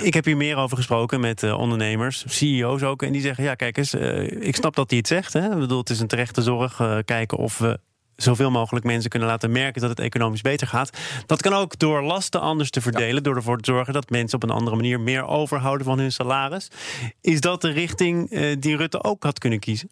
Ik 0.03 0.15
heb 0.15 0.25
hier 0.25 0.37
meer 0.37 0.57
over 0.57 0.77
gesproken 0.77 1.21
met 1.21 1.43
eh, 1.43 1.59
ondernemers, 1.59 2.25
CEO's 2.29 2.83
ook. 2.83 3.03
En 3.03 3.13
die 3.13 3.21
zeggen: 3.23 3.45
Ja, 3.45 3.55
kijk 3.55 3.77
eens, 3.77 3.95
eh, 3.95 4.47
ik 4.47 4.57
snap 4.57 4.75
dat 4.75 4.89
hij 4.89 4.99
het 4.99 5.07
zegt. 5.07 5.33
Hè. 5.33 5.53
Ik 5.53 5.59
bedoel, 5.59 5.79
het 5.79 5.91
is 5.91 6.01
een 6.01 6.07
terechte 6.07 6.43
zorg. 6.43 6.81
eh, 6.81 6.99
kijken 7.05 7.39
of 7.39 7.59
we 7.59 7.79
zoveel 8.23 8.51
mogelijk 8.51 8.85
mensen 8.85 9.11
kunnen 9.11 9.29
laten 9.29 9.53
merken 9.53 9.81
dat 9.81 9.91
het 9.91 10.01
economisch 10.01 10.41
beter 10.41 10.67
gaat. 10.67 10.91
Dat 11.27 11.43
kan 11.43 11.53
ook 11.53 11.79
door 11.79 12.03
lasten 12.03 12.41
anders 12.41 12.71
te 12.71 12.81
verdelen. 12.81 13.23
Door 13.23 13.37
ervoor 13.37 13.61
te 13.61 13.71
zorgen 13.73 13.93
dat 13.93 14.11
mensen 14.11 14.43
op 14.43 14.49
een 14.49 14.57
andere 14.57 14.77
manier 14.77 15.01
meer 15.01 15.27
overhouden 15.27 15.87
van 15.87 15.99
hun 15.99 16.13
salaris. 16.13 16.71
Is 17.21 17.41
dat 17.41 17.61
de 17.61 17.71
richting 17.71 18.31
eh, 18.31 18.57
die 18.59 18.77
Rutte 18.77 19.03
ook 19.03 19.23
had 19.23 19.39
kunnen 19.39 19.59
kiezen? 19.59 19.91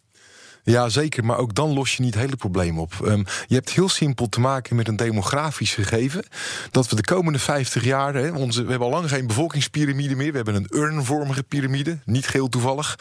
Ja, 0.69 0.89
zeker. 0.89 1.25
Maar 1.25 1.37
ook 1.37 1.55
dan 1.55 1.73
los 1.73 1.95
je 1.95 2.01
niet 2.01 2.13
het 2.13 2.23
hele 2.23 2.35
probleem 2.35 2.79
op. 2.79 2.93
Ehm, 3.05 3.23
je 3.47 3.55
hebt 3.55 3.69
heel 3.69 3.89
simpel 3.89 4.29
te 4.29 4.39
maken 4.39 4.75
met 4.75 4.87
een 4.87 4.95
demografisch 4.95 5.73
gegeven. 5.73 6.25
Dat 6.71 6.89
we 6.89 6.95
de 6.95 7.03
komende 7.03 7.39
50 7.39 7.83
jaar. 7.83 8.13
Hè, 8.13 8.31
onze, 8.31 8.63
we 8.63 8.69
hebben 8.69 8.87
al 8.87 8.93
lang 8.93 9.09
geen 9.09 9.27
bevolkingspyramide 9.27 10.15
meer. 10.15 10.29
We 10.29 10.35
hebben 10.35 10.55
een 10.55 10.67
urnvormige 10.69 11.43
piramide. 11.43 11.97
Niet 12.05 12.27
geheel 12.27 12.49
toevallig. 12.49 12.95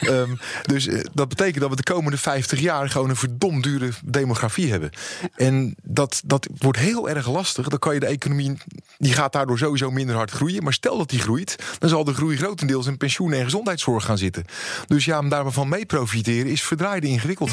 Ehm, 0.00 0.34
dus 0.62 0.86
eh, 0.86 1.04
dat 1.14 1.28
betekent 1.28 1.60
dat 1.60 1.70
we 1.70 1.76
de 1.76 1.92
komende 1.92 2.16
50 2.16 2.60
jaar 2.60 2.90
gewoon 2.90 3.10
een 3.10 3.16
verdomd 3.16 3.62
dure 3.62 3.90
demografie 4.04 4.70
hebben. 4.70 4.90
En 5.36 5.74
dat, 5.82 6.22
dat 6.24 6.48
wordt 6.58 6.78
heel 6.78 7.08
erg 7.08 7.28
lastig. 7.28 7.68
Dan 7.68 7.78
kan 7.78 7.94
je 7.94 8.00
de 8.00 8.06
economie. 8.06 8.56
Die 8.98 9.12
gaat 9.12 9.32
daardoor 9.32 9.58
sowieso 9.58 9.90
minder 9.90 10.16
hard 10.16 10.30
groeien. 10.30 10.62
Maar 10.62 10.72
stel 10.72 10.98
dat 10.98 11.10
die 11.10 11.20
groeit, 11.20 11.56
dan 11.78 11.88
zal 11.88 12.04
de 12.04 12.14
groei 12.14 12.36
grotendeels 12.36 12.86
in 12.86 12.96
pensioen 12.96 13.32
en 13.32 13.44
gezondheidszorg 13.44 14.04
gaan 14.04 14.18
zitten. 14.18 14.44
Dus 14.86 15.04
ja, 15.04 15.18
om 15.18 15.28
daarvan 15.28 15.68
mee 15.68 15.86
profiteren 15.86 16.50
is 16.50 16.64
verdraaide 16.66 17.06
ingewikkeld. 17.06 17.50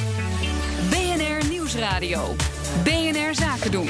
BNR 0.90 1.50
Nieuwsradio. 1.50 2.36
BNR 2.84 3.36
Zaken 3.36 3.72
doen. 3.72 3.90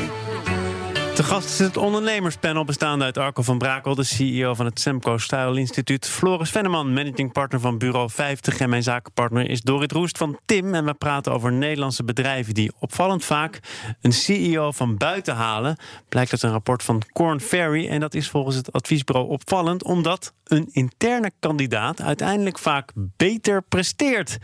Te 1.13 1.23
gast 1.23 1.49
is 1.49 1.59
het 1.59 1.77
ondernemerspanel 1.77 2.65
bestaande 2.65 3.05
uit 3.05 3.17
Arco 3.17 3.41
van 3.41 3.57
Brakel, 3.57 3.95
de 3.95 4.03
CEO 4.03 4.53
van 4.53 4.65
het 4.65 4.79
Semco 4.79 5.17
Style 5.17 5.59
Instituut. 5.59 6.07
Floris 6.07 6.49
Venneman, 6.49 6.93
managing 6.93 7.31
partner 7.31 7.59
van 7.59 7.77
Bureau 7.77 8.09
50. 8.09 8.59
En 8.59 8.69
mijn 8.69 8.83
zakenpartner 8.83 9.49
is 9.49 9.61
Dorit 9.61 9.91
Roest 9.91 10.17
van 10.17 10.39
Tim. 10.45 10.73
En 10.73 10.85
we 10.85 10.93
praten 10.93 11.31
over 11.31 11.51
Nederlandse 11.51 12.03
bedrijven 12.03 12.53
die 12.53 12.71
opvallend 12.79 13.25
vaak 13.25 13.59
een 14.01 14.13
CEO 14.13 14.71
van 14.71 14.97
buiten 14.97 15.35
halen. 15.35 15.77
Blijkt 16.09 16.31
uit 16.31 16.43
een 16.43 16.51
rapport 16.51 16.83
van 16.83 17.01
Corn 17.11 17.39
Ferry. 17.39 17.87
En 17.87 17.99
dat 17.99 18.13
is 18.13 18.29
volgens 18.29 18.55
het 18.55 18.71
adviesbureau 18.71 19.29
opvallend, 19.29 19.83
omdat 19.83 20.33
een 20.43 20.69
interne 20.71 21.31
kandidaat 21.39 22.01
uiteindelijk 22.01 22.59
vaak 22.59 22.91
beter 22.95 23.61
presteert. 23.61 24.37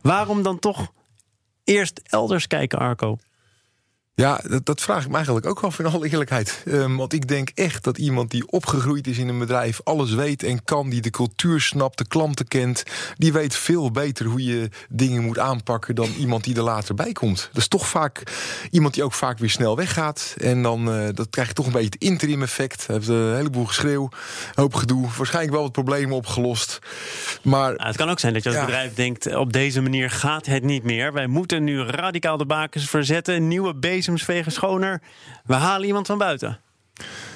Waarom 0.00 0.42
dan 0.42 0.58
toch 0.58 0.92
eerst 1.64 2.00
elders 2.04 2.46
kijken, 2.46 2.78
Arco? 2.78 3.18
Ja, 4.18 4.40
dat, 4.48 4.66
dat 4.66 4.80
vraag 4.80 5.02
ik 5.02 5.08
me 5.08 5.14
eigenlijk 5.14 5.46
ook 5.46 5.60
af 5.60 5.78
in 5.78 5.86
alle 5.86 6.08
eerlijkheid. 6.08 6.62
Ehm, 6.66 6.96
want 6.96 7.12
ik 7.12 7.28
denk 7.28 7.50
echt 7.54 7.84
dat 7.84 7.98
iemand 7.98 8.30
die 8.30 8.50
opgegroeid 8.50 9.06
is 9.06 9.18
in 9.18 9.28
een 9.28 9.38
bedrijf... 9.38 9.80
alles 9.84 10.14
weet 10.14 10.42
en 10.42 10.64
kan, 10.64 10.88
die 10.88 11.00
de 11.00 11.10
cultuur 11.10 11.60
snapt, 11.60 11.98
de 11.98 12.06
klanten 12.06 12.48
kent... 12.48 12.82
die 13.16 13.32
weet 13.32 13.56
veel 13.56 13.90
beter 13.90 14.26
hoe 14.26 14.44
je 14.44 14.68
dingen 14.88 15.22
moet 15.24 15.38
aanpakken... 15.38 15.94
dan 15.94 16.08
iemand 16.18 16.44
die 16.44 16.56
er 16.56 16.62
later 16.62 16.94
bij 16.94 17.12
komt. 17.12 17.48
Dat 17.52 17.62
is 17.62 17.68
toch 17.68 17.88
vaak 17.88 18.22
iemand 18.70 18.94
die 18.94 19.04
ook 19.04 19.12
vaak 19.12 19.38
weer 19.38 19.50
snel 19.50 19.76
weggaat. 19.76 20.34
En 20.38 20.62
dan 20.62 20.92
eh, 20.92 21.08
dat 21.14 21.30
krijg 21.30 21.48
je 21.48 21.54
toch 21.54 21.66
een 21.66 21.72
beetje 21.72 21.90
het 21.90 22.02
interim 22.02 22.42
effect. 22.42 22.86
Hij 22.86 22.96
heeft 22.96 23.08
een 23.08 23.34
heleboel 23.36 23.66
geschreeuw, 23.66 24.02
een 24.02 24.62
hoop 24.62 24.74
gedoe. 24.74 25.06
Waarschijnlijk 25.16 25.54
wel 25.54 25.62
wat 25.62 25.72
problemen 25.72 26.16
opgelost. 26.16 26.78
Maar 27.42 27.74
Nou, 27.74 27.86
het 27.86 27.96
kan 27.96 28.08
ook 28.10 28.20
zijn 28.20 28.32
dat 28.32 28.42
je 28.42 28.48
als 28.48 28.58
Ja. 28.58 28.64
bedrijf 28.64 28.94
denkt: 28.94 29.34
op 29.34 29.52
deze 29.52 29.80
manier 29.80 30.10
gaat 30.10 30.46
het 30.46 30.62
niet 30.62 30.82
meer. 30.82 31.12
Wij 31.12 31.26
moeten 31.26 31.64
nu 31.64 31.82
radicaal 31.82 32.36
de 32.36 32.46
bakens 32.46 32.88
verzetten. 32.88 33.48
Nieuwe 33.48 33.74
bezems 33.74 34.06
vegen 34.16 34.52
schoner. 34.52 35.00
We 35.44 35.54
halen 35.54 35.86
iemand 35.86 36.06
van 36.06 36.18
buiten. 36.18 36.58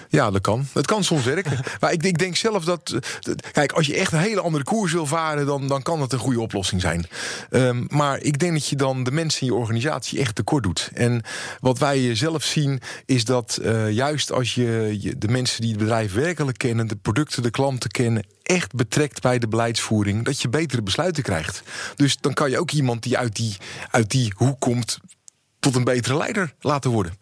Ja, 0.09 0.31
dat 0.31 0.41
kan. 0.41 0.67
Het 0.73 0.87
kan 0.87 1.05
soms 1.05 1.25
werken. 1.25 1.59
maar 1.81 1.93
ik, 1.93 2.03
ik 2.03 2.19
denk 2.19 2.37
zelf 2.37 2.65
dat, 2.65 2.91
eh, 2.91 3.01
dat- 3.21 3.51
Kijk, 3.51 3.73
als 3.73 3.87
je 3.87 3.97
echt 3.97 4.13
een 4.13 4.19
hele 4.19 4.41
andere 4.41 4.65
koers 4.65 4.93
wil 4.93 5.07
varen, 5.07 5.47
dan, 5.47 5.69
dan 5.69 5.83
kan 5.83 6.01
het 6.01 6.13
een 6.13 6.19
goede 6.19 6.41
oplossing 6.41 6.81
zijn. 6.81 7.07
Ehm, 7.51 7.85
maar 7.89 8.21
ik 8.21 8.39
denk 8.39 8.53
dat 8.53 8.69
je 8.69 8.77
dan 8.77 9.05
de 9.05 9.11
mensen 9.11 9.41
in 9.41 9.47
je 9.47 9.55
organisatie 9.55 10.19
echt 10.19 10.35
tekort 10.35 10.63
doet. 10.63 10.91
En 10.95 11.23
wat 11.61 11.79
wij 11.79 12.15
zelf 12.15 12.43
zien, 12.45 12.81
is 13.07 13.25
dat 13.25 13.57
eh, 13.63 13.91
juist 13.91 14.33
als 14.33 14.55
je, 14.55 14.97
je 15.01 15.19
de 15.19 15.29
mensen 15.29 15.61
die 15.61 15.71
het 15.71 15.79
bedrijf 15.79 16.13
werkelijk 16.15 16.59
kennen, 16.59 16.87
de 16.87 16.97
producten, 16.97 17.43
de 17.43 17.51
klanten 17.51 17.91
kennen, 17.91 18.27
echt 18.43 18.75
betrekt 18.75 19.21
bij 19.21 19.39
de 19.39 19.49
beleidsvoering, 19.49 20.25
dat 20.25 20.43
je 20.43 20.49
betere 20.49 20.83
besluiten 20.83 21.23
krijgt. 21.23 21.63
Dus 21.97 22.17
dan 22.21 22.33
kan 22.35 22.51
je 22.51 22.59
ook 22.59 22.71
iemand 22.71 23.03
die 23.03 23.19
uit 23.19 23.37
die, 23.37 23.57
uit 23.91 24.11
die 24.11 24.33
hoek 24.37 24.61
komt, 24.61 24.99
tot 25.63 25.75
een 25.75 25.85
betere 25.85 26.17
leider 26.17 26.55
laten 26.61 26.91
worden. 26.91 27.13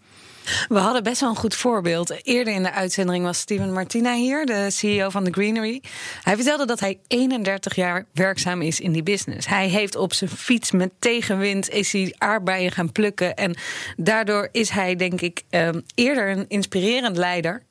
We 0.69 0.78
hadden 0.78 1.02
best 1.02 1.21
wel 1.21 1.30
een 1.30 1.37
goed 1.37 1.54
voorbeeld. 1.54 2.26
Eerder 2.26 2.54
in 2.54 2.62
de 2.62 2.73
uitzending 2.73 3.25
was 3.25 3.38
Steven 3.38 3.73
Martina 3.73 4.14
hier, 4.14 4.47
de 4.47 4.71
CEO 4.71 5.09
van 5.09 5.25
The 5.25 5.33
Greenery. 5.33 5.83
Hij 6.23 6.35
vertelde 6.35 6.66
dat 6.66 6.80
hij 6.80 6.99
31 7.07 7.75
jaar 7.75 8.07
werkzaam 8.12 8.62
is 8.62 8.80
in 8.80 8.92
die 8.92 9.02
business. 9.02 9.47
Hij 9.47 9.69
heeft 9.69 9.97
op 9.97 10.12
zijn 10.12 10.30
fiets 10.30 10.71
met 10.71 10.90
tegenwind 10.99 11.69
is 11.69 11.92
hij 11.92 12.14
aardbeien 12.19 12.73
gaan 12.73 12.92
plukken. 12.92 13.37
En 13.37 13.57
daardoor 13.97 14.49
is 14.52 14.71
hij, 14.71 14.97
denk 14.97 15.21
ik, 15.21 15.42
ehm, 15.50 15.80
eerder 15.95 16.30
een 16.30 16.45
inspirerend 16.49 17.16
leider 17.16 17.62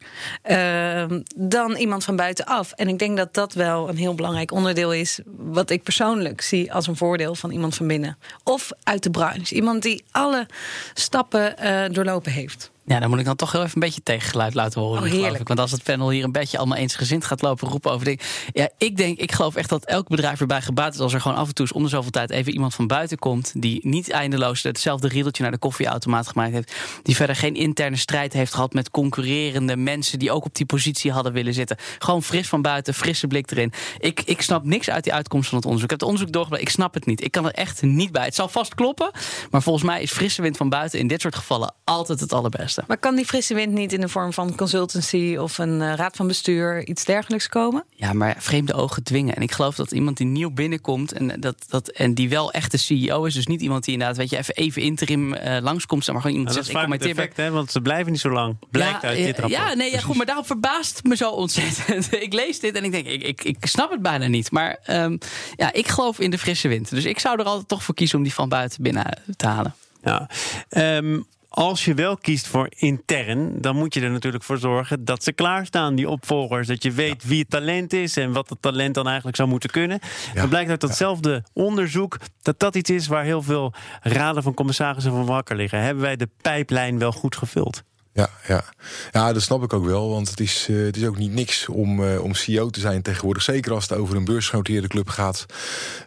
ehm, 0.41 1.21
dan 1.36 1.75
iemand 1.75 2.03
van 2.03 2.15
buitenaf. 2.15 2.71
En 2.71 2.88
ik 2.88 3.00
denk 3.00 3.17
dat 3.17 3.33
dat 3.33 3.53
wel 3.53 3.89
een 3.89 3.98
heel 3.98 4.15
belangrijk 4.15 4.51
onderdeel 4.51 4.93
is, 4.93 5.19
wat 5.25 5.69
ik 5.69 5.83
persoonlijk 5.83 6.41
zie 6.41 6.74
als 6.74 6.88
een 6.88 6.95
voordeel 6.95 7.36
van 7.36 7.51
iemand 7.51 7.75
van 7.75 7.88
binnen. 7.88 8.17
Of 8.43 8.71
uit 8.83 9.03
de 9.03 9.12
branche. 9.12 9.55
Iemand 9.55 9.81
die 9.81 10.03
alle 10.12 10.48
stappen 10.93 11.57
eh, 11.57 11.83
doorlopen 11.91 12.31
heeft. 12.31 12.68
Ja, 12.89 13.00
dan 13.00 13.10
moet 13.10 13.19
ik 13.19 13.25
dan 13.25 13.36
toch 13.36 13.51
heel 13.51 13.62
even 13.62 13.74
een 13.74 13.79
beetje 13.79 14.03
tegengeluid 14.03 14.53
laten 14.53 14.81
horen. 14.81 15.03
Oh, 15.03 15.10
geloof 15.10 15.39
ik. 15.39 15.48
Want 15.48 15.60
als 15.60 15.72
het 15.72 15.84
panel 15.84 16.10
hier 16.10 16.24
een 16.24 16.31
beetje 16.31 16.58
allemaal 16.58 16.77
eensgezind 16.77 17.25
gaat 17.25 17.41
lopen 17.41 17.67
roepen 17.67 17.91
over 17.91 18.05
dingen. 18.05 18.19
Ja, 18.53 18.69
ik 18.77 18.98
denk, 18.98 19.17
ik 19.19 19.31
geloof 19.31 19.55
echt 19.55 19.69
dat 19.69 19.86
elk 19.86 20.08
bedrijf 20.08 20.39
erbij 20.39 20.62
gebaat 20.62 20.93
is 20.93 21.00
als 21.00 21.13
er 21.13 21.22
gewoon 21.22 21.38
af 21.38 21.48
en 21.48 21.53
toe 21.53 21.65
eens 21.65 21.75
om 21.75 21.84
de 21.84 21.89
zoveel 21.89 22.12
tijd 22.12 22.29
even 22.29 22.53
iemand 22.53 22.75
van 22.75 22.88
buiten 22.88 23.17
komt. 23.17 23.51
Die 23.55 23.88
niet 23.88 24.12
eindeloos 24.12 24.63
hetzelfde 24.63 25.08
riedeltje 25.08 25.43
naar 25.43 25.51
de 25.51 25.58
koffieautomaat 25.58 26.27
gemaakt 26.27 26.51
heeft. 26.51 26.74
Die 27.03 27.15
verder 27.15 27.36
geen 27.36 27.55
interne 27.55 27.96
strijd 27.96 28.34
heeft 28.34 28.53
gehad 28.53 28.74
met 28.74 28.91
concurrerende 28.91 29.75
mensen 29.75 30.19
die 30.19 30.31
ook 30.31 30.46
op 30.46 30.55
die 30.55 30.65
positie 30.65 31.12
hadden 31.12 31.34
willen 31.34 31.53
zitten. 31.53 31.77
Gewoon 32.00 32.24
fris 32.24 32.48
van 32.48 32.62
buiten, 32.62 32.93
frisse 32.93 33.27
blik 33.27 33.51
erin. 33.51 33.74
Ik, 34.00 34.22
ik 34.25 34.41
snap 34.41 34.63
niks 34.63 34.89
uit 34.89 35.03
die 35.03 35.13
uitkomst 35.13 35.50
van 35.50 35.58
het 35.58 35.67
onderzoek. 35.67 35.91
Ik 35.91 36.00
heb 36.00 36.00
het 36.00 36.10
onderzoek 36.10 36.34
doorgebleven. 36.34 36.67
Ik 36.67 36.74
snap 36.74 36.93
het 36.93 37.05
niet. 37.05 37.24
Ik 37.24 37.31
kan 37.31 37.46
er 37.46 37.53
echt 37.53 37.81
niet 37.81 38.12
bij. 38.12 38.25
Het 38.25 38.36
zal 38.36 38.48
vast 38.48 38.75
kloppen. 38.75 39.12
Maar 39.51 39.62
volgens 39.62 39.86
mij 39.86 40.01
is 40.01 40.12
frisse 40.12 40.41
wind 40.41 40.58
van 40.58 40.69
buiten 40.69 41.00
in 41.00 41.08
dit 41.08 41.22
soort 41.22 41.36
gevallen 41.36 41.74
altijd 41.84 42.19
het 42.19 42.34
allerbeste. 42.34 42.78
Maar 42.88 42.98
kan 42.98 43.15
die 43.15 43.25
frisse 43.25 43.53
wind 43.53 43.74
niet 43.74 43.93
in 43.93 44.01
de 44.01 44.07
vorm 44.07 44.33
van 44.33 44.55
consultancy 44.55 45.36
of 45.39 45.57
een 45.57 45.81
eh, 45.81 45.93
raad 45.93 46.15
van 46.15 46.27
bestuur, 46.27 46.88
iets 46.88 47.05
dergelijks 47.05 47.50
komen? 47.50 47.83
Ja, 47.89 48.13
maar 48.13 48.36
vreemde 48.39 48.74
ogen 48.74 49.03
dwingen. 49.03 49.36
En 49.36 49.41
ik 49.41 49.51
geloof 49.51 49.75
dat 49.75 49.91
iemand 49.91 50.17
die 50.17 50.27
nieuw 50.27 50.51
binnenkomt 50.51 51.12
en, 51.12 51.39
dat, 51.39 51.65
dat, 51.69 51.88
en 51.88 52.13
die 52.13 52.29
wel 52.29 52.51
echt 52.51 52.71
de 52.71 52.77
CEO 52.77 53.25
is, 53.25 53.33
dus 53.33 53.48
niet 53.48 53.62
iemand 53.62 53.83
die 53.83 53.93
inderdaad, 53.93 54.17
weet 54.17 54.29
je, 54.29 54.38
even, 54.38 54.55
even 54.55 54.81
interim 54.81 55.33
eh, 55.33 55.62
langskomt, 55.62 56.07
maar 56.07 56.21
gewoon 56.21 56.38
iemand 56.38 56.48
die 56.48 56.57
dat 56.57 56.67
is 56.67 56.74
zegt, 56.74 56.93
ik 56.93 57.00
kom 57.00 57.09
effect, 57.09 57.38
hè? 57.38 57.51
Want 57.51 57.71
ze 57.71 57.81
blijven 57.81 58.12
niet 58.12 58.21
zo 58.21 58.29
lang. 58.29 58.57
Blijkt 58.71 59.01
ja, 59.01 59.07
uit 59.07 59.17
dit 59.17 59.36
ja, 59.36 59.41
rapport. 59.41 59.62
Ja, 59.62 59.74
nee, 59.74 59.91
ja, 59.91 60.00
goed, 60.00 60.15
maar 60.15 60.25
daarom 60.25 60.45
verbaast 60.45 60.98
het 60.98 61.05
me 61.05 61.15
zo 61.15 61.29
ontzettend. 61.29 62.13
ik 62.27 62.33
lees 62.33 62.59
dit 62.59 62.75
en 62.75 62.83
ik 62.83 62.91
denk, 62.91 63.07
ik, 63.07 63.24
ik, 63.24 63.43
ik 63.43 63.65
snap 63.65 63.91
het 63.91 64.01
bijna 64.01 64.27
niet. 64.27 64.51
Maar 64.51 64.79
ehm, 64.83 65.17
ja, 65.55 65.74
ik 65.74 65.88
geloof 65.88 66.19
in 66.19 66.31
de 66.31 66.38
frisse 66.38 66.67
wind. 66.67 66.89
Dus 66.89 67.05
ik 67.05 67.19
zou 67.19 67.39
er 67.39 67.45
altijd 67.45 67.67
toch 67.67 67.83
voor 67.83 67.95
kiezen 67.95 68.17
om 68.17 68.24
die 68.24 68.33
van 68.33 68.50
buiten 68.50 68.83
binnen 68.83 69.21
te 69.36 69.48
halen. 69.48 69.75
Ja. 70.03 70.29
Ehm, 70.69 71.19
als 71.49 71.85
je 71.85 71.93
wel 71.93 72.17
kiest 72.17 72.47
voor 72.47 72.67
intern, 72.69 73.61
dan 73.61 73.75
moet 73.75 73.93
je 73.93 74.01
er 74.01 74.11
natuurlijk 74.11 74.43
voor 74.43 74.57
zorgen 74.57 75.05
dat 75.05 75.23
ze 75.23 75.33
klaarstaan, 75.33 75.95
die 75.95 76.09
opvolgers. 76.09 76.67
Dat 76.67 76.83
je 76.83 76.91
weet 76.91 77.23
wie 77.23 77.39
het 77.39 77.49
talent 77.49 77.93
is 77.93 78.17
en 78.17 78.31
wat 78.31 78.49
het 78.49 78.61
talent 78.61 78.93
dan 78.93 79.05
eigenlijk 79.05 79.37
zou 79.37 79.49
moeten 79.49 79.69
kunnen. 79.69 79.99
Ja. 80.33 80.41
Het 80.41 80.49
blijkt 80.49 80.69
uit 80.69 80.81
datzelfde 80.81 81.43
onderzoek 81.53 82.17
dat 82.41 82.59
dat 82.59 82.75
iets 82.75 82.89
is 82.89 83.07
waar 83.07 83.23
heel 83.23 83.41
veel 83.41 83.73
raden 84.01 84.43
van 84.43 84.53
commissarissen 84.53 85.11
van 85.11 85.25
wakker 85.25 85.55
liggen. 85.55 85.81
Hebben 85.81 86.03
wij 86.03 86.15
de 86.15 86.29
pijplijn 86.41 86.99
wel 86.99 87.11
goed 87.11 87.35
gevuld? 87.35 87.83
Ja, 88.19 88.29
ja. 88.47 88.63
ja, 89.11 89.33
dat 89.33 89.41
snap 89.41 89.63
ik 89.63 89.73
ook 89.73 89.85
wel. 89.85 90.09
Want 90.09 90.29
het 90.29 90.39
is, 90.39 90.67
eh, 90.69 90.75
het 90.75 90.97
is 90.97 91.05
ook 91.05 91.17
niet 91.17 91.31
niks 91.31 91.67
om, 91.67 92.03
eh, 92.03 92.23
om 92.23 92.33
CEO 92.33 92.69
te 92.69 92.79
zijn 92.79 93.01
tegenwoordig. 93.01 93.43
Zeker 93.43 93.73
als 93.73 93.89
het 93.89 93.97
over 93.97 94.15
een 94.15 94.25
beursgenoteerde 94.25 94.88
club 94.88 95.09
gaat. 95.09 95.45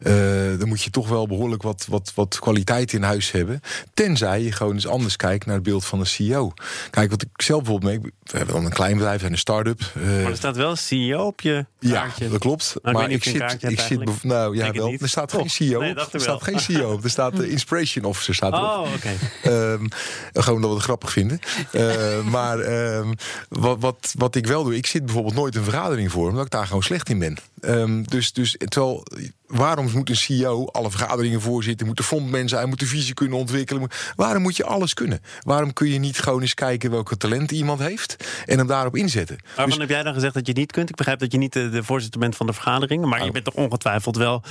Eh, 0.03 0.15
dan 0.59 0.69
moet 0.69 0.83
je 0.83 0.91
toch 0.91 1.09
wel 1.09 1.27
behoorlijk 1.27 1.63
wat, 1.63 1.87
wat, 1.89 2.13
wat 2.15 2.39
kwaliteit 2.39 2.93
in 2.93 3.03
huis 3.03 3.31
hebben. 3.31 3.61
Tenzij 3.95 4.43
je 4.43 4.53
gewoon 4.53 4.75
eens 4.75 4.87
anders 4.87 5.17
kijkt 5.17 5.47
naar 5.47 5.55
het 5.55 5.65
beeld 5.65 5.85
van 5.85 6.01
een 6.01 6.07
CEO. 6.07 6.53
Kijk, 6.91 7.11
wat 7.11 7.23
ik 7.23 7.29
zelf 7.37 7.63
bijvoorbeeld 7.63 7.93
merk. 7.93 8.13
We 8.23 8.37
hebben 8.37 8.55
dan 8.55 8.65
een 8.65 8.73
klein 8.73 8.97
bedrijf 8.97 9.23
en 9.23 9.33
een 9.33 9.39
start-up. 9.39 9.81
Maar 9.95 10.05
er 10.05 10.37
staat 10.37 10.57
wel 10.57 10.77
CEO 10.77 11.27
op 11.27 11.41
je 11.41 11.67
ja, 11.79 12.01
kaartje. 12.01 12.29
dat 12.29 12.39
klopt. 12.39 12.75
Maar 12.83 13.11
ik 13.11 13.25
zit, 13.25 13.57
ik 13.63 13.81
zit 13.81 14.23
nou 14.23 14.57
ja, 14.57 14.73
wel. 14.73 14.95
Er 15.01 15.09
staat 15.09 15.33
geen 15.33 15.51
CEO 15.51 15.81
Nee, 15.81 15.91
op. 15.91 16.15
Er 16.15 16.21
staat 16.21 16.43
geen 16.43 16.61
CEO 16.61 16.93
op. 16.93 17.05
Er 17.05 17.11
staat 17.11 17.37
de 17.37 17.51
Inspiration 17.57 18.05
Officer 18.05 18.35
staat 18.35 18.53
erop. 18.53 18.87
Oh, 18.87 18.93
oké. 18.95 19.13
Ehm, 19.43 19.87
gewoon 20.33 20.55
omdat 20.55 20.71
we 20.71 20.77
het 20.77 20.85
grappig 20.85 21.13
vinden. 21.13 21.39
Eh, 22.03 22.25
maar 22.25 22.59
ehm, 22.59 23.13
wat, 23.49 23.81
wat, 23.81 24.15
wat 24.19 24.35
ik 24.35 24.47
wel 24.47 24.65
doe, 24.65 24.77
ik 24.77 24.87
zit 24.87 25.05
bijvoorbeeld 25.05 25.35
nooit 25.35 25.55
een 25.55 25.65
vergadering 25.65 26.11
voor, 26.13 26.29
omdat 26.29 26.45
ik 26.45 26.51
daar 26.51 26.67
gewoon 26.67 26.83
slecht 26.83 27.09
in 27.09 27.19
ben. 27.19 27.37
Ehm, 27.61 28.03
dus, 28.03 28.33
dus 28.33 28.57
terwijl, 28.69 29.07
waarom 29.47 29.91
moet 29.95 30.09
een 30.09 30.17
CEO 30.17 30.67
alle 30.67 30.91
vergaderingen 30.91 31.41
voorzitten, 31.41 31.87
moet 31.87 31.97
de 31.97 32.03
frontman 32.03 32.49
zijn, 32.49 32.69
moet 32.69 32.79
de 32.81 32.87
visie 32.87 33.15
kunnen 33.15 33.39
ontwikkelen? 33.39 33.89
waarom 34.17 34.43
moet 34.43 34.57
je 34.57 34.65
alles 34.65 34.95
kunnen? 34.95 35.21
Waarom 35.41 35.73
kun 35.73 35.89
je 35.89 35.99
niet 35.99 36.19
gewoon 36.19 36.41
eens 36.41 36.55
kijken 36.55 36.91
welke 36.91 37.17
talenten 37.17 37.57
iemand 37.57 37.81
heeft 37.81 38.17
en 38.47 38.59
hem 38.59 38.67
daarop 38.67 38.97
inzetten? 38.97 39.39
Waarvan 39.47 39.69
Dus- 39.69 39.77
heb 39.79 39.89
jij 39.89 40.03
dan 40.03 40.15
gezegd 40.15 40.35
dat 40.35 40.47
je 40.47 40.53
niet 40.53 40.73
kunt? 40.73 40.89
Ik 40.91 40.97
begrijp 40.97 41.19
dat 41.19 41.33
je 41.33 41.39
niet 41.39 41.53
de, 41.53 41.69
de 41.69 41.83
voorzitter 41.85 42.21
bent 42.21 42.37
van 42.37 42.47
de 42.47 42.53
vergadering. 42.53 43.05
Maar 43.05 43.19
je 43.21 43.27
Oh. 43.27 43.33
bent 43.33 43.45
toch 43.45 43.55
ongetwijfeld 43.55 44.17
wel 44.17 44.43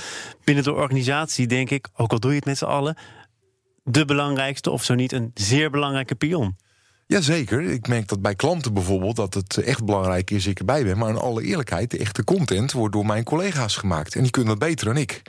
binnen 0.44 0.64
de 0.64 0.72
organisatie, 0.72 1.46
denk 1.46 1.70
ik, 1.70 1.88
ook 1.96 2.12
al 2.12 2.20
doe 2.20 2.30
je 2.30 2.36
het 2.36 2.46
met 2.46 2.58
z'n 2.58 2.64
allen, 2.64 2.96
de 3.84 4.04
belangrijkste 4.04 4.70
of 4.70 4.84
zo 4.84 4.94
niet 4.94 5.12
een 5.12 5.30
zeer 5.34 5.70
belangrijke 5.70 6.14
pion. 6.14 6.56
Jazeker. 7.12 7.62
Ik 7.62 7.88
merk 7.88 8.08
dat 8.08 8.22
bij 8.22 8.34
klanten 8.34 8.74
bijvoorbeeld 8.74 9.16
dat 9.16 9.34
het 9.34 9.56
echt 9.56 9.84
belangrijk 9.84 10.30
is 10.30 10.42
dat 10.42 10.52
ik 10.52 10.58
erbij 10.58 10.84
ben. 10.84 10.98
Maar 10.98 11.08
in 11.08 11.16
alle 11.16 11.42
eerlijkheid, 11.42 11.90
de 11.90 11.98
echte 11.98 12.24
content 12.24 12.72
wordt 12.72 12.94
door 12.94 13.06
mijn 13.06 13.24
collega's 13.24 13.76
gemaakt. 13.76 14.14
En 14.14 14.22
die 14.22 14.30
kunnen 14.30 14.58
dat 14.58 14.68
beter 14.68 14.86
dan 14.86 14.96
ik. 14.96 15.22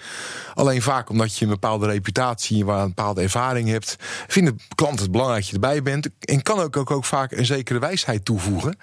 Alleen 0.54 0.82
vaak 0.82 1.10
omdat 1.10 1.38
je 1.38 1.46
een 1.46 1.52
bepaalde 1.52 1.88
reputatie, 1.88 2.65
waar 2.65 2.82
een 2.82 2.88
bepaalde 2.88 3.22
ervaring 3.22 3.69
hebt, 3.69 3.96
vinden 4.28 4.60
klanten 4.76 5.02
het 5.02 5.12
belangrijk 5.12 5.41
dat 5.41 5.50
je 5.50 5.56
erbij 5.56 5.82
bent. 5.82 6.10
En 6.19 6.41
kan 6.41 6.60
ook, 6.60 6.78
ook, 6.78 6.91
ook 6.91 7.06
vaak 7.06 7.32
een 7.32 7.46
zekere 7.46 7.80
wijsheid 7.80 8.26
toevoegen. 8.26 8.78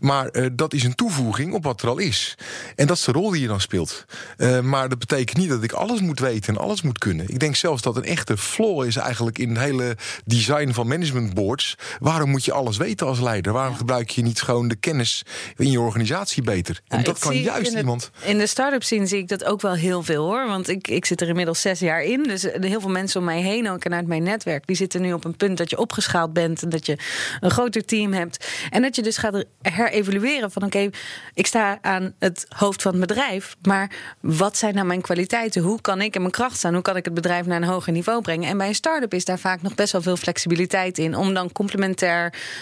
Maar 0.00 0.28
eh, 0.28 0.46
dat 0.52 0.74
is 0.74 0.84
een 0.84 0.94
toevoeging 0.94 1.52
op 1.52 1.64
wat 1.64 1.82
er 1.82 1.88
al 1.88 1.98
is. 1.98 2.38
En 2.76 2.86
dat 2.86 2.96
is 2.96 3.04
de 3.04 3.12
rol 3.12 3.30
die 3.30 3.40
je 3.40 3.48
dan 3.48 3.60
speelt. 3.60 4.04
Eh, 4.36 4.60
maar 4.60 4.88
dat 4.88 4.98
betekent 4.98 5.38
niet 5.38 5.48
dat 5.48 5.62
ik 5.62 5.72
alles 5.72 6.00
moet 6.00 6.18
weten 6.18 6.54
en 6.54 6.60
alles 6.60 6.82
moet 6.82 6.98
kunnen. 6.98 7.28
Ik 7.28 7.38
denk 7.38 7.56
zelfs 7.56 7.82
dat 7.82 7.96
een 7.96 8.04
echte 8.04 8.36
flaw 8.36 8.84
is 8.84 8.96
eigenlijk 8.96 9.38
in 9.38 9.48
het 9.48 9.58
hele 9.58 9.96
design 10.24 10.72
van 10.72 10.88
management 10.88 11.34
boards. 11.34 11.76
Waarom 11.98 12.30
moet 12.30 12.39
je 12.44 12.52
alles 12.52 12.76
weten 12.76 13.06
als 13.06 13.20
leider? 13.20 13.52
Waarom 13.52 13.74
gebruik 13.74 14.10
je 14.10 14.22
niet 14.22 14.42
gewoon 14.42 14.68
de 14.68 14.76
kennis 14.76 15.22
in 15.56 15.70
je 15.70 15.80
organisatie 15.80 16.42
beter? 16.42 16.80
En 16.88 17.02
dat 17.02 17.18
kan 17.18 17.36
juist 17.36 17.72
in 17.72 17.78
iemand. 17.78 18.10
In 18.24 18.38
de 18.38 18.46
start-up 18.46 18.82
scene 18.82 19.06
zie 19.06 19.18
ik 19.18 19.28
dat 19.28 19.44
ook 19.44 19.60
wel 19.60 19.74
heel 19.74 20.02
veel 20.02 20.24
hoor. 20.24 20.46
Want 20.46 20.68
ik, 20.68 20.88
ik 20.88 21.04
zit 21.04 21.20
er 21.20 21.28
inmiddels 21.28 21.60
zes 21.60 21.78
jaar 21.78 22.02
in. 22.02 22.22
Dus 22.22 22.44
er 22.44 22.64
heel 22.64 22.80
veel 22.80 22.90
mensen 22.90 23.20
om 23.20 23.26
mij 23.26 23.40
heen, 23.40 23.70
ook 23.70 23.84
en 23.84 23.94
uit 23.94 24.06
mijn 24.06 24.22
netwerk, 24.22 24.66
die 24.66 24.76
zitten 24.76 25.00
nu 25.00 25.12
op 25.12 25.24
een 25.24 25.36
punt 25.36 25.58
dat 25.58 25.70
je 25.70 25.78
opgeschaald 25.78 26.32
bent 26.32 26.62
en 26.62 26.68
dat 26.68 26.86
je 26.86 26.98
een 27.40 27.50
groter 27.50 27.84
team 27.84 28.12
hebt. 28.12 28.46
En 28.70 28.82
dat 28.82 28.96
je 28.96 29.02
dus 29.02 29.16
gaat 29.16 29.44
herevalueren 29.62 30.50
van 30.50 30.62
oké, 30.62 30.90
ik 31.34 31.46
sta 31.46 31.78
aan 31.82 32.14
het 32.18 32.46
hoofd 32.48 32.82
van 32.82 32.92
het 32.92 33.00
bedrijf. 33.00 33.56
Maar 33.62 33.90
wat 34.20 34.56
zijn 34.56 34.74
nou 34.74 34.86
mijn 34.86 35.00
kwaliteiten? 35.00 35.62
Hoe 35.62 35.80
kan 35.80 36.00
ik 36.00 36.14
in 36.14 36.20
mijn 36.20 36.32
kracht 36.32 36.56
staan? 36.56 36.72
Hoe 36.72 36.82
kan 36.82 36.96
ik 36.96 37.04
het 37.04 37.14
bedrijf 37.14 37.46
naar 37.46 37.62
een 37.62 37.68
hoger 37.68 37.92
niveau 37.92 38.22
brengen? 38.22 38.48
En 38.48 38.58
bij 38.58 38.68
een 38.68 38.74
start-up 38.74 39.14
is 39.14 39.24
daar 39.24 39.38
vaak 39.38 39.62
nog 39.62 39.74
best 39.74 39.92
wel 39.92 40.02
veel 40.02 40.16
flexibiliteit 40.16 40.98
in. 40.98 41.16
Om 41.16 41.34
dan 41.34 41.52
complementair 41.52 42.19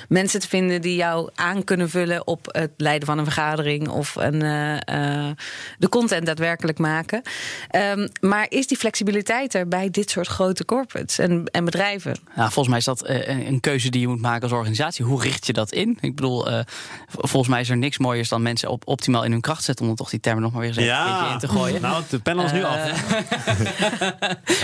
mensen 0.08 0.40
te 0.40 0.48
vinden 0.48 0.80
die 0.80 0.96
jou 0.96 1.30
aan 1.34 1.64
kunnen 1.64 1.90
vullen 1.90 2.26
op 2.26 2.46
het 2.46 2.70
leiden 2.76 3.06
van 3.08 3.18
een 3.18 3.24
vergadering 3.24 3.88
of 3.88 4.16
een, 4.16 4.42
eh, 4.42 4.76
eh, 4.76 5.36
de 5.78 5.88
content 5.88 6.26
daadwerkelijk 6.26 6.78
maken. 6.78 7.22
Ehm, 7.68 8.08
maar 8.20 8.46
is 8.48 8.66
die 8.66 8.76
flexibiliteit 8.76 9.54
er 9.54 9.68
bij 9.68 9.90
dit 9.90 10.10
soort 10.10 10.26
grote 10.26 10.64
corporates 10.64 11.18
en, 11.18 11.44
en 11.44 11.64
bedrijven? 11.64 12.16
Ja, 12.36 12.42
volgens 12.42 12.68
mij 12.68 12.78
is 12.78 12.84
dat 12.84 13.02
eh, 13.02 13.28
een, 13.28 13.46
een 13.46 13.60
keuze 13.60 13.90
die 13.90 14.00
je 14.00 14.08
moet 14.08 14.20
maken 14.20 14.42
als 14.42 14.52
organisatie. 14.52 15.04
Hoe 15.04 15.22
richt 15.22 15.46
je 15.46 15.52
dat 15.52 15.72
in? 15.72 15.98
Ik 16.00 16.14
bedoel, 16.14 16.50
eh, 16.50 16.60
volgens 17.08 17.48
mij 17.48 17.60
is 17.60 17.70
er 17.70 17.76
niks 17.76 17.98
mooiers 17.98 18.28
dan 18.28 18.42
mensen 18.42 18.70
op, 18.70 18.82
optimaal 18.86 19.24
in 19.24 19.30
hun 19.30 19.40
kracht 19.40 19.64
zetten. 19.64 19.84
Om 19.84 19.90
dan 19.90 19.96
toch 19.96 20.10
die 20.10 20.20
termen 20.20 20.42
nog 20.42 20.52
maar 20.52 20.60
weer 20.60 20.68
eens 20.68 20.76
een 20.76 21.32
in 21.32 21.38
te 21.38 21.48
gooien. 21.48 21.80
Nou, 21.88 22.02
de 22.10 22.18
panel 22.18 22.44
is 22.44 22.52
nu 22.52 22.62
af. 22.62 22.78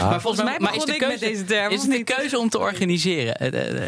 Maar 0.00 0.20
volgens 0.20 0.44
mij, 0.44 0.59
maar 0.59 0.74
is 0.74 0.85
begon 0.85 0.87
de 0.87 0.94
ik 0.94 1.00
met 1.00 1.09
keuze, 1.09 1.24
deze 1.24 1.44
term, 1.44 1.72
is 1.72 1.83
de 1.83 2.04
keuze 2.04 2.38
om 2.38 2.48
te 2.48 2.59
organiseren 2.59 3.37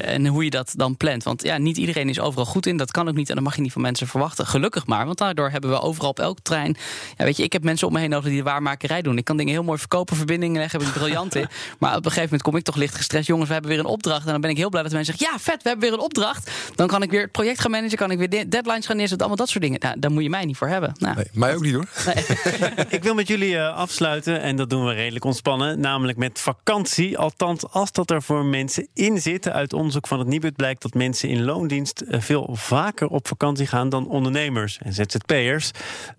en 0.04 0.26
hoe 0.26 0.44
je 0.44 0.50
dat 0.50 0.72
dan 0.76 0.95
plant. 0.96 1.22
Want 1.22 1.42
ja, 1.42 1.58
niet 1.58 1.76
iedereen 1.76 2.08
is 2.08 2.20
overal 2.20 2.44
goed 2.46 2.66
in. 2.66 2.76
Dat 2.76 2.90
kan 2.90 3.08
ook 3.08 3.14
niet 3.14 3.28
en 3.28 3.34
dat 3.34 3.44
mag 3.44 3.56
je 3.56 3.62
niet 3.62 3.72
van 3.72 3.82
mensen 3.82 4.06
verwachten. 4.06 4.46
Gelukkig 4.46 4.86
maar, 4.86 5.04
want 5.06 5.18
daardoor 5.18 5.50
hebben 5.50 5.70
we 5.70 5.80
overal 5.80 6.10
op 6.10 6.18
elk 6.18 6.38
trein. 6.42 6.76
Ja, 7.16 7.24
weet 7.24 7.36
je, 7.36 7.42
ik 7.42 7.52
heb 7.52 7.62
mensen 7.64 7.86
om 7.86 7.92
me 7.92 8.00
heen 8.00 8.10
nodig 8.10 8.28
die 8.28 8.36
de 8.36 8.42
waarmakerij 8.42 9.02
doen. 9.02 9.18
Ik 9.18 9.24
kan 9.24 9.36
dingen 9.36 9.52
heel 9.52 9.62
mooi 9.62 9.78
verkopen, 9.78 10.16
verbindingen 10.16 10.60
leggen, 10.60 10.78
ben 10.78 10.88
ik 10.88 10.94
briljant 10.94 11.34
in. 11.34 11.46
Maar 11.78 11.90
op 11.90 11.96
een 11.96 12.02
gegeven 12.04 12.22
moment 12.24 12.42
kom 12.42 12.56
ik 12.56 12.64
toch 12.64 12.76
licht 12.76 12.94
gestrest. 12.94 13.26
Jongens, 13.26 13.46
we 13.46 13.52
hebben 13.52 13.70
weer 13.70 13.80
een 13.80 13.86
opdracht. 13.86 14.26
En 14.26 14.32
dan 14.32 14.40
ben 14.40 14.50
ik 14.50 14.56
heel 14.56 14.68
blij 14.68 14.82
dat 14.82 14.92
mensen 14.92 15.14
zeggen: 15.16 15.36
ja, 15.36 15.42
vet, 15.42 15.62
we 15.62 15.68
hebben 15.68 15.88
weer 15.88 15.98
een 15.98 16.04
opdracht. 16.04 16.50
Dan 16.74 16.86
kan 16.86 17.02
ik 17.02 17.10
weer 17.10 17.22
het 17.22 17.32
project 17.32 17.60
gaan 17.60 17.70
managen, 17.70 17.96
kan 17.98 18.10
ik 18.10 18.18
weer 18.18 18.28
de- 18.28 18.48
deadlines 18.48 18.86
gaan 18.86 18.96
neerzetten, 18.96 19.26
allemaal 19.26 19.44
dat 19.44 19.48
soort 19.48 19.64
dingen. 19.64 19.80
Nou, 19.80 19.98
daar 19.98 20.10
moet 20.10 20.22
je 20.22 20.30
mij 20.30 20.44
niet 20.44 20.56
voor 20.56 20.68
hebben. 20.68 20.94
Nou, 20.98 21.16
Nee, 21.16 21.24
mij 21.32 21.54
ook 21.54 21.62
niet 21.62 21.74
hoor. 21.74 21.88
Ik 22.88 23.02
wil 23.02 23.14
met 23.14 23.28
jullie 23.28 23.56
eh, 23.56 23.76
afsluiten 23.76 24.40
en 24.40 24.56
dat 24.56 24.70
doen 24.70 24.84
we 24.86 24.92
redelijk 24.92 25.24
ontspannen. 25.24 25.80
Namelijk 25.80 26.18
met 26.18 26.40
vakantie. 26.40 27.18
Althans, 27.18 27.68
als 27.70 27.92
dat 27.92 28.10
er 28.10 28.22
voor 28.22 28.44
mensen 28.44 28.88
in 28.94 29.20
zit. 29.20 29.48
Uit 29.48 29.72
onderzoek 29.72 30.06
van 30.06 30.18
het 30.18 30.28
Nibud 30.28 30.56
blijkt 30.56 30.82
dat 30.86 30.94
mensen 30.94 31.28
in 31.28 31.44
loondienst 31.44 32.00
eh, 32.00 32.20
veel 32.20 32.48
vaker 32.52 33.08
op 33.08 33.28
vakantie 33.28 33.66
gaan 33.66 33.88
dan 33.88 34.08
ondernemers 34.08 34.78
en 34.82 34.92
ZZP'ers. 34.92 35.70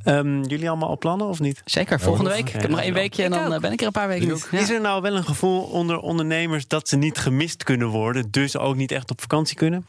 Ehm, 0.03 0.43
jullie 0.43 0.69
allemaal 0.69 0.89
al 0.89 0.97
plannen 0.97 1.27
of 1.27 1.39
niet? 1.39 1.62
Zeker, 1.65 1.99
volgende 1.99 2.30
week. 2.30 2.49
Ik 2.49 2.62
heb 2.62 2.69
nog 2.69 2.80
één 2.80 2.93
weekje 2.93 3.23
en 3.23 3.32
dan 3.32 3.53
eh, 3.53 3.60
ben 3.60 3.71
ik 3.71 3.80
er 3.80 3.86
een 3.86 3.91
paar 3.91 4.08
weken 4.08 4.27
niet. 4.27 4.47
Ja. 4.51 4.60
Is 4.60 4.69
er 4.69 4.82
nou 4.82 5.01
wel 5.01 5.15
een 5.15 5.23
gevoel 5.23 5.62
onder 5.62 5.99
ondernemers 5.99 6.67
dat 6.67 6.89
ze 6.89 6.95
niet 6.97 7.17
gemist 7.17 7.63
kunnen 7.63 7.88
worden, 7.88 8.32
dus 8.32 8.58
ook 8.58 8.75
niet 8.75 8.91
echt 8.91 9.12
op 9.12 9.21
vakantie 9.21 9.56
kunnen? 9.56 9.86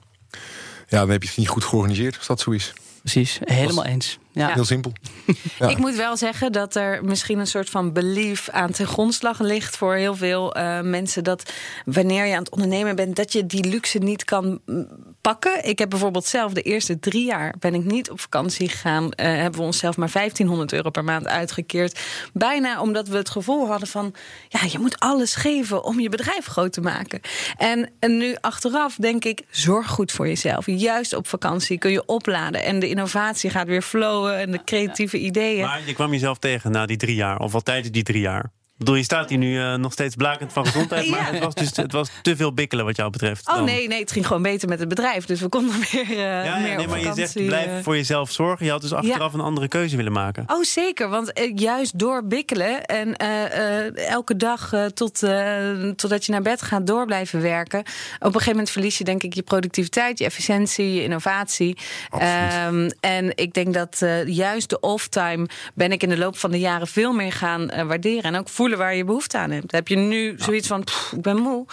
Ja, 0.89 0.99
dan 0.99 1.11
heb 1.11 1.23
je 1.23 1.29
het 1.29 1.39
niet 1.39 1.49
goed 1.49 1.65
georganiseerd 1.65 2.17
als 2.17 2.27
dat 2.27 2.41
zo 2.41 2.51
is. 2.51 2.73
Precies, 3.01 3.39
helemaal 3.45 3.85
eens. 3.85 4.19
Ja. 4.39 4.53
Heel 4.53 4.65
simpel. 4.65 4.93
Ja. 5.59 5.69
Ik 5.69 5.79
moet 5.79 5.97
wel 5.97 6.17
zeggen 6.17 6.53
dat 6.53 6.75
er 6.75 7.05
misschien 7.05 7.39
een 7.39 7.47
soort 7.47 7.71
van 7.71 7.93
belief 7.93 8.49
aan 8.49 8.71
ten 8.71 8.87
grondslag 8.87 9.41
ligt 9.41 9.77
voor 9.77 9.95
heel 9.95 10.17
veel 10.17 10.55
eh, 10.55 10.81
mensen. 10.81 11.25
Dat 11.25 11.53
wanneer 11.85 12.27
je 12.27 12.33
aan 12.33 12.43
het 12.43 12.51
ondernemen 12.51 12.97
bent, 12.97 13.17
dat 13.17 13.33
je 13.33 13.47
die 13.47 13.65
luxe 13.65 13.99
niet 13.99 14.25
kan 14.25 14.61
mm, 14.67 14.89
pakken. 15.21 15.65
Ik 15.65 15.79
heb 15.79 15.91
bijvoorbeeld 15.91 16.27
zelf 16.27 16.53
de 16.53 16.63
eerste 16.63 16.99
drie 16.99 17.25
jaar 17.25 17.55
ben 17.59 17.75
ik 17.75 17.85
niet 17.85 18.11
op 18.11 18.21
vakantie 18.21 18.69
gegaan. 18.69 19.13
Eh, 19.13 19.27
hebben 19.27 19.61
we 19.61 19.67
onszelf 19.67 19.97
maar 19.97 20.11
1500 20.13 20.73
euro 20.73 20.91
per 20.91 21.05
maand 21.05 21.27
uitgekeerd. 21.27 22.01
Bijna 22.33 22.81
omdat 22.81 23.09
we 23.09 23.17
het 23.17 23.31
gevoel 23.31 23.67
hadden 23.67 23.89
van 23.89 24.15
ja, 24.49 24.61
je 24.71 24.79
moet 24.79 24.99
alles 24.99 25.35
geven 25.35 25.85
om 25.85 26.01
je 26.01 26.09
bedrijf 26.09 26.47
groot 26.47 26.73
te 26.73 26.81
maken. 26.81 27.21
En, 27.57 27.91
en 27.99 28.17
nu 28.17 28.37
achteraf 28.41 28.95
denk 28.95 29.25
ik, 29.25 29.43
zorg 29.51 29.89
goed 29.89 30.13
voor 30.13 30.27
jezelf. 30.27 30.67
Juist 30.67 31.15
op 31.15 31.27
vakantie 31.29 31.79
kun 31.79 31.91
je 31.91 32.07
opladen 32.07 32.63
en 32.63 32.79
de 32.79 32.89
innovatie 32.89 33.51
gaat 33.51 33.67
weer 33.67 33.83
flowen 33.83 34.28
en 34.35 34.51
de 34.51 34.65
creatieve 34.65 35.19
ideeën. 35.19 35.65
Maar 35.65 35.83
je 35.87 35.95
kwam 35.95 36.11
jezelf 36.11 36.39
tegen 36.39 36.71
na 36.71 36.87
die 36.87 36.97
drie 36.97 37.15
jaar, 37.15 37.39
of 37.39 37.55
al 37.55 37.61
tijdens 37.61 37.91
die 37.91 38.03
drie 38.03 38.21
jaar. 38.21 38.53
Ik 38.79 38.85
bedoel, 38.85 39.01
je 39.01 39.05
staat 39.07 39.29
hier 39.29 39.39
nu 39.39 39.61
eh, 39.61 39.75
nog 39.75 39.93
steeds 39.93 40.15
blakend 40.15 40.53
van 40.53 40.67
gezondheid, 40.67 41.09
maar 41.11 41.21
Ja. 41.21 41.31
het 41.33 41.45
was, 41.45 41.55
dus, 41.55 41.77
het 41.77 41.93
was 41.93 42.11
te 42.23 42.37
veel 42.37 42.53
bikkelen 42.53 42.85
wat 42.85 42.97
jou 42.97 43.11
betreft. 43.11 43.49
Oh 43.49 43.55
dan. 43.55 43.65
nee, 43.65 43.89
nee, 43.89 44.01
het 44.01 44.13
ging 44.13 44.27
gewoon 44.27 44.43
beter 44.43 44.69
met 44.69 44.79
het 44.79 44.89
bedrijf. 44.89 45.25
Dus 45.25 45.41
we 45.41 45.49
konden 45.49 45.75
weer, 45.91 46.11
eh, 46.11 46.45
Ja, 46.45 46.59
nee, 46.59 46.89
maar 46.89 47.01
je 47.01 47.13
zegt 47.15 47.47
blijf 47.47 47.67
eh. 47.67 47.83
voor 47.83 47.97
jezelf 47.97 48.31
zorgen. 48.31 48.67
Je 48.67 48.73
had 48.73 48.81
dus 48.81 48.93
achteraf 48.93 49.33
een 49.33 49.41
andere 49.41 49.69
keuze 49.69 49.97
willen 49.97 50.13
maken. 50.13 50.45
Oh, 50.47 50.63
zeker. 50.63 51.09
Want 51.09 51.33
juist 51.55 51.99
door 51.99 52.27
bikkelen 52.27 52.85
en 52.85 53.17
elke 53.95 54.37
dag 54.37 54.73
tot, 54.95 55.19
totdat 55.97 56.25
je 56.27 56.33
naar 56.33 56.43
bed 56.43 56.63
gaat 56.63 56.87
door 56.87 57.07
blijven 57.07 57.41
werken. 57.43 57.79
Op 57.79 57.87
een 58.21 58.33
gegeven 58.33 58.51
moment 58.51 58.71
verlies 58.71 58.99
je 58.99 59.05
denk 59.05 59.23
ik 59.23 59.35
je 59.35 59.43
productiviteit, 59.43 60.19
je 60.19 60.25
efficiëntie, 60.25 60.95
je 60.95 61.03
innovatie. 61.03 61.77
Ehm, 62.19 62.91
en 63.01 63.37
ik 63.37 63.55
denk 63.55 63.75
dat 63.75 64.03
juist 64.27 64.71
de 64.71 64.81
off-time 64.81 65.47
ben 65.75 65.93
ik 65.93 66.03
in 66.03 66.09
de 66.09 66.19
loop 66.19 66.37
van 66.39 66.51
de 66.51 66.59
jaren 66.59 66.87
veel 66.87 67.13
meer 67.13 67.33
gaan 67.33 67.87
waarderen. 67.87 68.23
En 68.23 68.37
ook 68.37 68.49
voelen 68.49 68.68
waar 68.77 68.95
je 68.95 69.05
behoefte 69.05 69.39
aan 69.39 69.51
hebt. 69.51 69.73
Heb 69.73 69.89
je 69.89 69.97
nu 69.97 70.35
zoiets 70.37 70.67
van, 70.69 70.85
"Pff, 70.85 71.13
ik 71.13 71.23
ben 71.23 71.37
moe. 71.37 71.67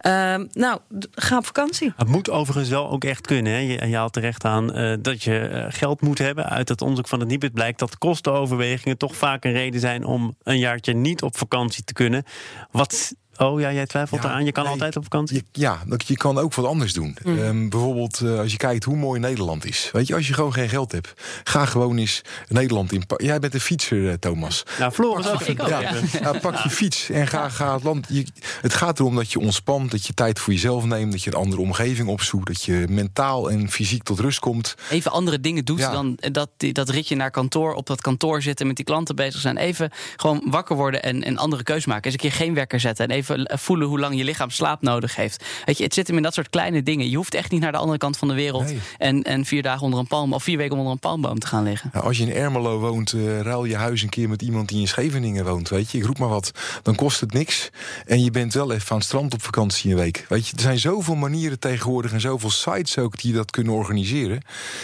Ehm, 0.00 0.46
nou, 0.52 0.78
ga 1.10 1.36
op 1.36 1.46
vakantie. 1.46 1.92
Het 1.96 2.08
moet 2.08 2.30
overigens 2.30 2.68
wel 2.68 2.90
ook 2.90 3.04
echt 3.04 3.26
kunnen. 3.26 3.52
Hè? 3.52 3.58
Je, 3.58 3.86
je 3.86 3.96
haalt 3.96 4.12
terecht 4.12 4.44
aan 4.44 4.72
eh, 4.72 4.96
dat 5.00 5.22
je 5.22 5.38
eh, 5.38 5.66
geld 5.68 6.00
moet 6.00 6.18
hebben. 6.18 6.48
Uit 6.48 6.68
het 6.68 6.80
onderzoek 6.82 7.08
van 7.08 7.20
het 7.20 7.28
Nibud 7.28 7.52
blijkt 7.52 7.78
dat 7.78 7.98
kostenoverwegingen 7.98 8.98
toch 8.98 9.16
vaak 9.16 9.44
een 9.44 9.52
reden 9.52 9.80
zijn 9.80 10.04
om 10.04 10.36
een 10.42 10.58
jaartje 10.58 10.92
niet 10.92 11.22
op 11.22 11.36
vakantie 11.36 11.84
te 11.84 11.92
kunnen. 11.92 12.24
Wat. 12.70 13.14
Oh 13.42 13.60
ja, 13.60 13.72
jij 13.72 13.86
twijfelt 13.86 14.22
Ja, 14.22 14.28
eraan. 14.28 14.44
Je 14.44 14.52
kan 14.52 14.62
nee. 14.62 14.72
altijd 14.72 14.96
op 14.96 15.02
vakantie. 15.02 15.36
Je, 15.36 15.60
ja, 15.60 15.78
dat- 15.86 16.06
je 16.08 16.16
kan 16.16 16.38
ook 16.38 16.54
wat 16.54 16.66
anders 16.66 16.92
doen. 16.92 17.16
Ehm, 17.24 17.68
bijvoorbeeld 17.68 18.20
eh, 18.20 18.38
als 18.38 18.50
je 18.50 18.56
kijkt 18.56 18.84
hoe 18.84 18.96
mooi 18.96 19.20
Nederland 19.20 19.64
is. 19.64 19.88
Weet 19.92 20.06
je, 20.06 20.14
als 20.14 20.26
je 20.28 20.34
gewoon 20.34 20.52
geen 20.52 20.68
geld 20.68 20.92
hebt, 20.92 21.12
ga 21.44 21.64
gewoon 21.66 21.98
eens 21.98 22.20
Nederland 22.48 22.92
in. 22.92 23.02
Jij 23.16 23.38
bent 23.38 23.54
een 23.54 23.60
fietser, 23.60 24.08
eh, 24.08 24.14
Thomas. 24.14 24.62
Nou, 24.78 24.92
Floris 24.92 25.28
ook. 25.28 25.40
ik 25.40 25.62
ook, 25.62 25.68
Ja, 25.68 25.80
ja. 25.80 25.92
ja, 26.20 26.32
pak 26.32 26.56
je 26.56 26.70
fiets 26.70 27.10
en 27.10 27.26
ga, 27.26 27.48
ga 27.48 27.74
het 27.74 27.82
land. 27.82 28.06
Je, 28.08 28.26
het 28.60 28.74
gaat 28.74 28.98
erom 28.98 29.14
dat 29.14 29.32
je 29.32 29.38
ontspant, 29.38 29.90
dat 29.90 30.06
je 30.06 30.14
tijd 30.14 30.38
voor 30.38 30.52
jezelf 30.52 30.84
neemt, 30.84 31.12
dat 31.12 31.22
je 31.22 31.30
een 31.30 31.36
andere 31.40 31.62
omgeving 31.62 32.08
opzoekt, 32.08 32.46
dat 32.46 32.62
je 32.64 32.84
mentaal 32.88 33.50
en 33.50 33.70
fysiek 33.70 34.02
tot 34.02 34.18
rust 34.20 34.38
komt. 34.38 34.74
Even 34.90 35.10
andere 35.10 35.40
dingen 35.40 35.64
doet 35.64 35.78
Ja. 35.78 35.90
dan 35.92 36.18
dat, 36.32 36.48
die- 36.56 36.72
dat 36.72 36.88
ritje 36.88 37.16
naar 37.16 37.30
kantoor, 37.30 37.72
op 37.74 37.86
dat 37.86 38.00
kantoor 38.00 38.42
zitten, 38.42 38.66
met 38.66 38.76
die 38.76 38.84
klanten 38.84 39.16
bezig 39.16 39.40
zijn. 39.40 39.56
Even 39.56 39.90
gewoon 40.16 40.42
wakker 40.44 40.76
worden 40.76 41.02
en 41.02 41.26
een 41.26 41.38
andere 41.38 41.62
keus 41.62 41.86
maken. 41.86 42.04
Eens 42.04 42.12
een 42.14 42.30
keer 42.30 42.32
geen 42.46 42.54
wekker 42.54 42.80
zetten 42.80 43.08
en 43.08 43.14
even 43.16 43.29
voelen 43.46 43.88
hoe 43.88 43.98
lang 44.00 44.16
je 44.16 44.24
lichaam 44.24 44.50
slaap 44.50 44.82
nodig 44.82 45.16
heeft. 45.16 45.44
Weet 45.64 45.78
je, 45.78 45.84
het 45.84 45.94
zit 45.94 46.06
hem 46.06 46.16
in 46.16 46.22
dat 46.22 46.34
soort 46.34 46.50
kleine 46.50 46.82
dingen. 46.82 47.10
Je 47.10 47.16
hoeft 47.16 47.34
echt 47.34 47.50
niet 47.50 47.60
naar 47.60 47.72
de 47.72 47.78
andere 47.78 47.98
kant 47.98 48.16
van 48.16 48.28
de 48.28 48.34
wereld 48.34 48.64
Nee. 48.64 48.78
en, 48.98 49.22
en 49.22 49.44
vier 49.44 49.62
dagen 49.62 49.82
onder 49.82 49.98
een 49.98 50.06
palm 50.06 50.32
of 50.32 50.42
vier 50.42 50.56
weken 50.56 50.76
onder 50.76 50.92
een 50.92 50.98
palmboom 50.98 51.38
te 51.38 51.46
gaan 51.46 51.62
liggen. 51.62 51.90
Nou, 51.92 52.04
als 52.04 52.16
je 52.18 52.24
in 52.24 52.32
Ermelo 52.32 52.78
woont, 52.78 53.12
eh, 53.12 53.40
ruil 53.40 53.64
je 53.64 53.76
huis 53.76 54.02
een 54.02 54.08
keer 54.08 54.28
met 54.28 54.42
iemand 54.42 54.68
die 54.68 54.80
in 54.80 54.88
Scheveningen 54.88 55.44
woont. 55.44 55.68
Weet 55.68 55.90
je, 55.90 55.98
ik 55.98 56.04
roep 56.04 56.18
maar 56.18 56.28
wat. 56.28 56.50
Dan 56.82 56.94
kost 56.94 57.20
het 57.20 57.32
niks. 57.32 57.70
En 58.06 58.24
je 58.24 58.30
bent 58.30 58.54
wel 58.54 58.72
even 58.72 58.90
aan 58.90 58.96
het 58.96 59.06
strand 59.06 59.34
op 59.34 59.42
vakantie 59.42 59.90
een 59.90 59.96
week. 59.96 60.26
Weet 60.28 60.46
je, 60.48 60.56
er 60.56 60.62
zijn 60.62 60.78
zoveel 60.78 61.14
manieren 61.14 61.58
tegenwoordig 61.58 62.12
en 62.12 62.20
zoveel 62.20 62.50
sites 62.50 62.98
ook 62.98 63.18
die 63.20 63.32
dat 63.32 63.50
kunnen 63.50 63.72
organiseren. 63.74 64.40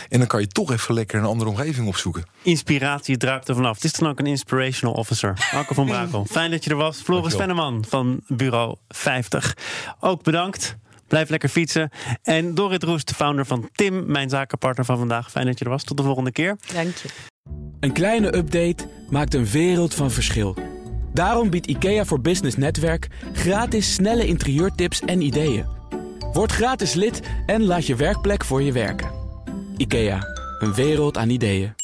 En 0.08 0.18
dan 0.18 0.28
kan 0.28 0.40
je 0.40 0.46
toch 0.46 0.70
even 0.72 0.94
lekker 0.94 1.18
een 1.18 1.24
andere 1.24 1.50
omgeving 1.50 1.88
opzoeken. 1.88 2.24
Inspiratie 2.42 3.16
druipt 3.16 3.48
er 3.48 3.54
vanaf. 3.54 3.74
Het 3.74 3.84
is 3.84 3.92
dan 3.92 4.08
ook 4.08 4.18
een 4.18 4.26
inspirational 4.26 4.94
officer. 4.94 5.48
Marco 5.52 5.74
van 5.74 5.86
Brakel. 5.86 6.24
Fijn 6.30 6.50
dat 6.50 6.64
je 6.64 6.70
er 6.70 6.76
was. 6.76 7.00
Floris. 7.00 7.34
Venneman 7.34 7.84
van 7.88 8.20
Bureau 8.36 8.76
50. 8.88 9.56
Ook 10.00 10.22
bedankt. 10.22 10.76
Blijf 11.08 11.28
lekker 11.28 11.48
fietsen. 11.48 11.90
En 12.22 12.54
Dorrit 12.54 12.82
Roest, 12.82 13.08
de 13.08 13.14
founder 13.14 13.46
van 13.46 13.68
Tim, 13.72 14.10
mijn 14.10 14.28
zakenpartner 14.28 14.84
van 14.84 14.98
vandaag. 14.98 15.30
Fijn 15.30 15.46
dat 15.46 15.58
je 15.58 15.64
er 15.64 15.70
was. 15.70 15.84
Tot 15.84 15.96
de 15.96 16.02
volgende 16.02 16.32
keer. 16.32 16.56
Dank 16.72 16.96
je. 16.96 17.08
Een 17.80 17.92
kleine 17.92 18.36
update 18.36 18.88
maakt 19.10 19.34
een 19.34 19.46
wereld 19.46 19.94
van 19.94 20.10
verschil. 20.10 20.56
Daarom 21.12 21.50
biedt 21.50 21.66
IKEA 21.66 22.04
voor 22.04 22.20
Business 22.20 22.56
Netwerk 22.56 23.08
gratis 23.32 23.94
snelle 23.94 24.26
interieurtips 24.26 25.00
en 25.00 25.20
ideeën. 25.20 25.66
Word 26.32 26.52
gratis 26.52 26.94
lid 26.94 27.20
en 27.46 27.64
laat 27.64 27.86
je 27.86 27.96
werkplek 27.96 28.44
voor 28.44 28.62
je 28.62 28.72
werken. 28.72 29.10
IKEA, 29.76 30.20
een 30.58 30.74
wereld 30.74 31.16
aan 31.16 31.30
ideeën. 31.30 31.74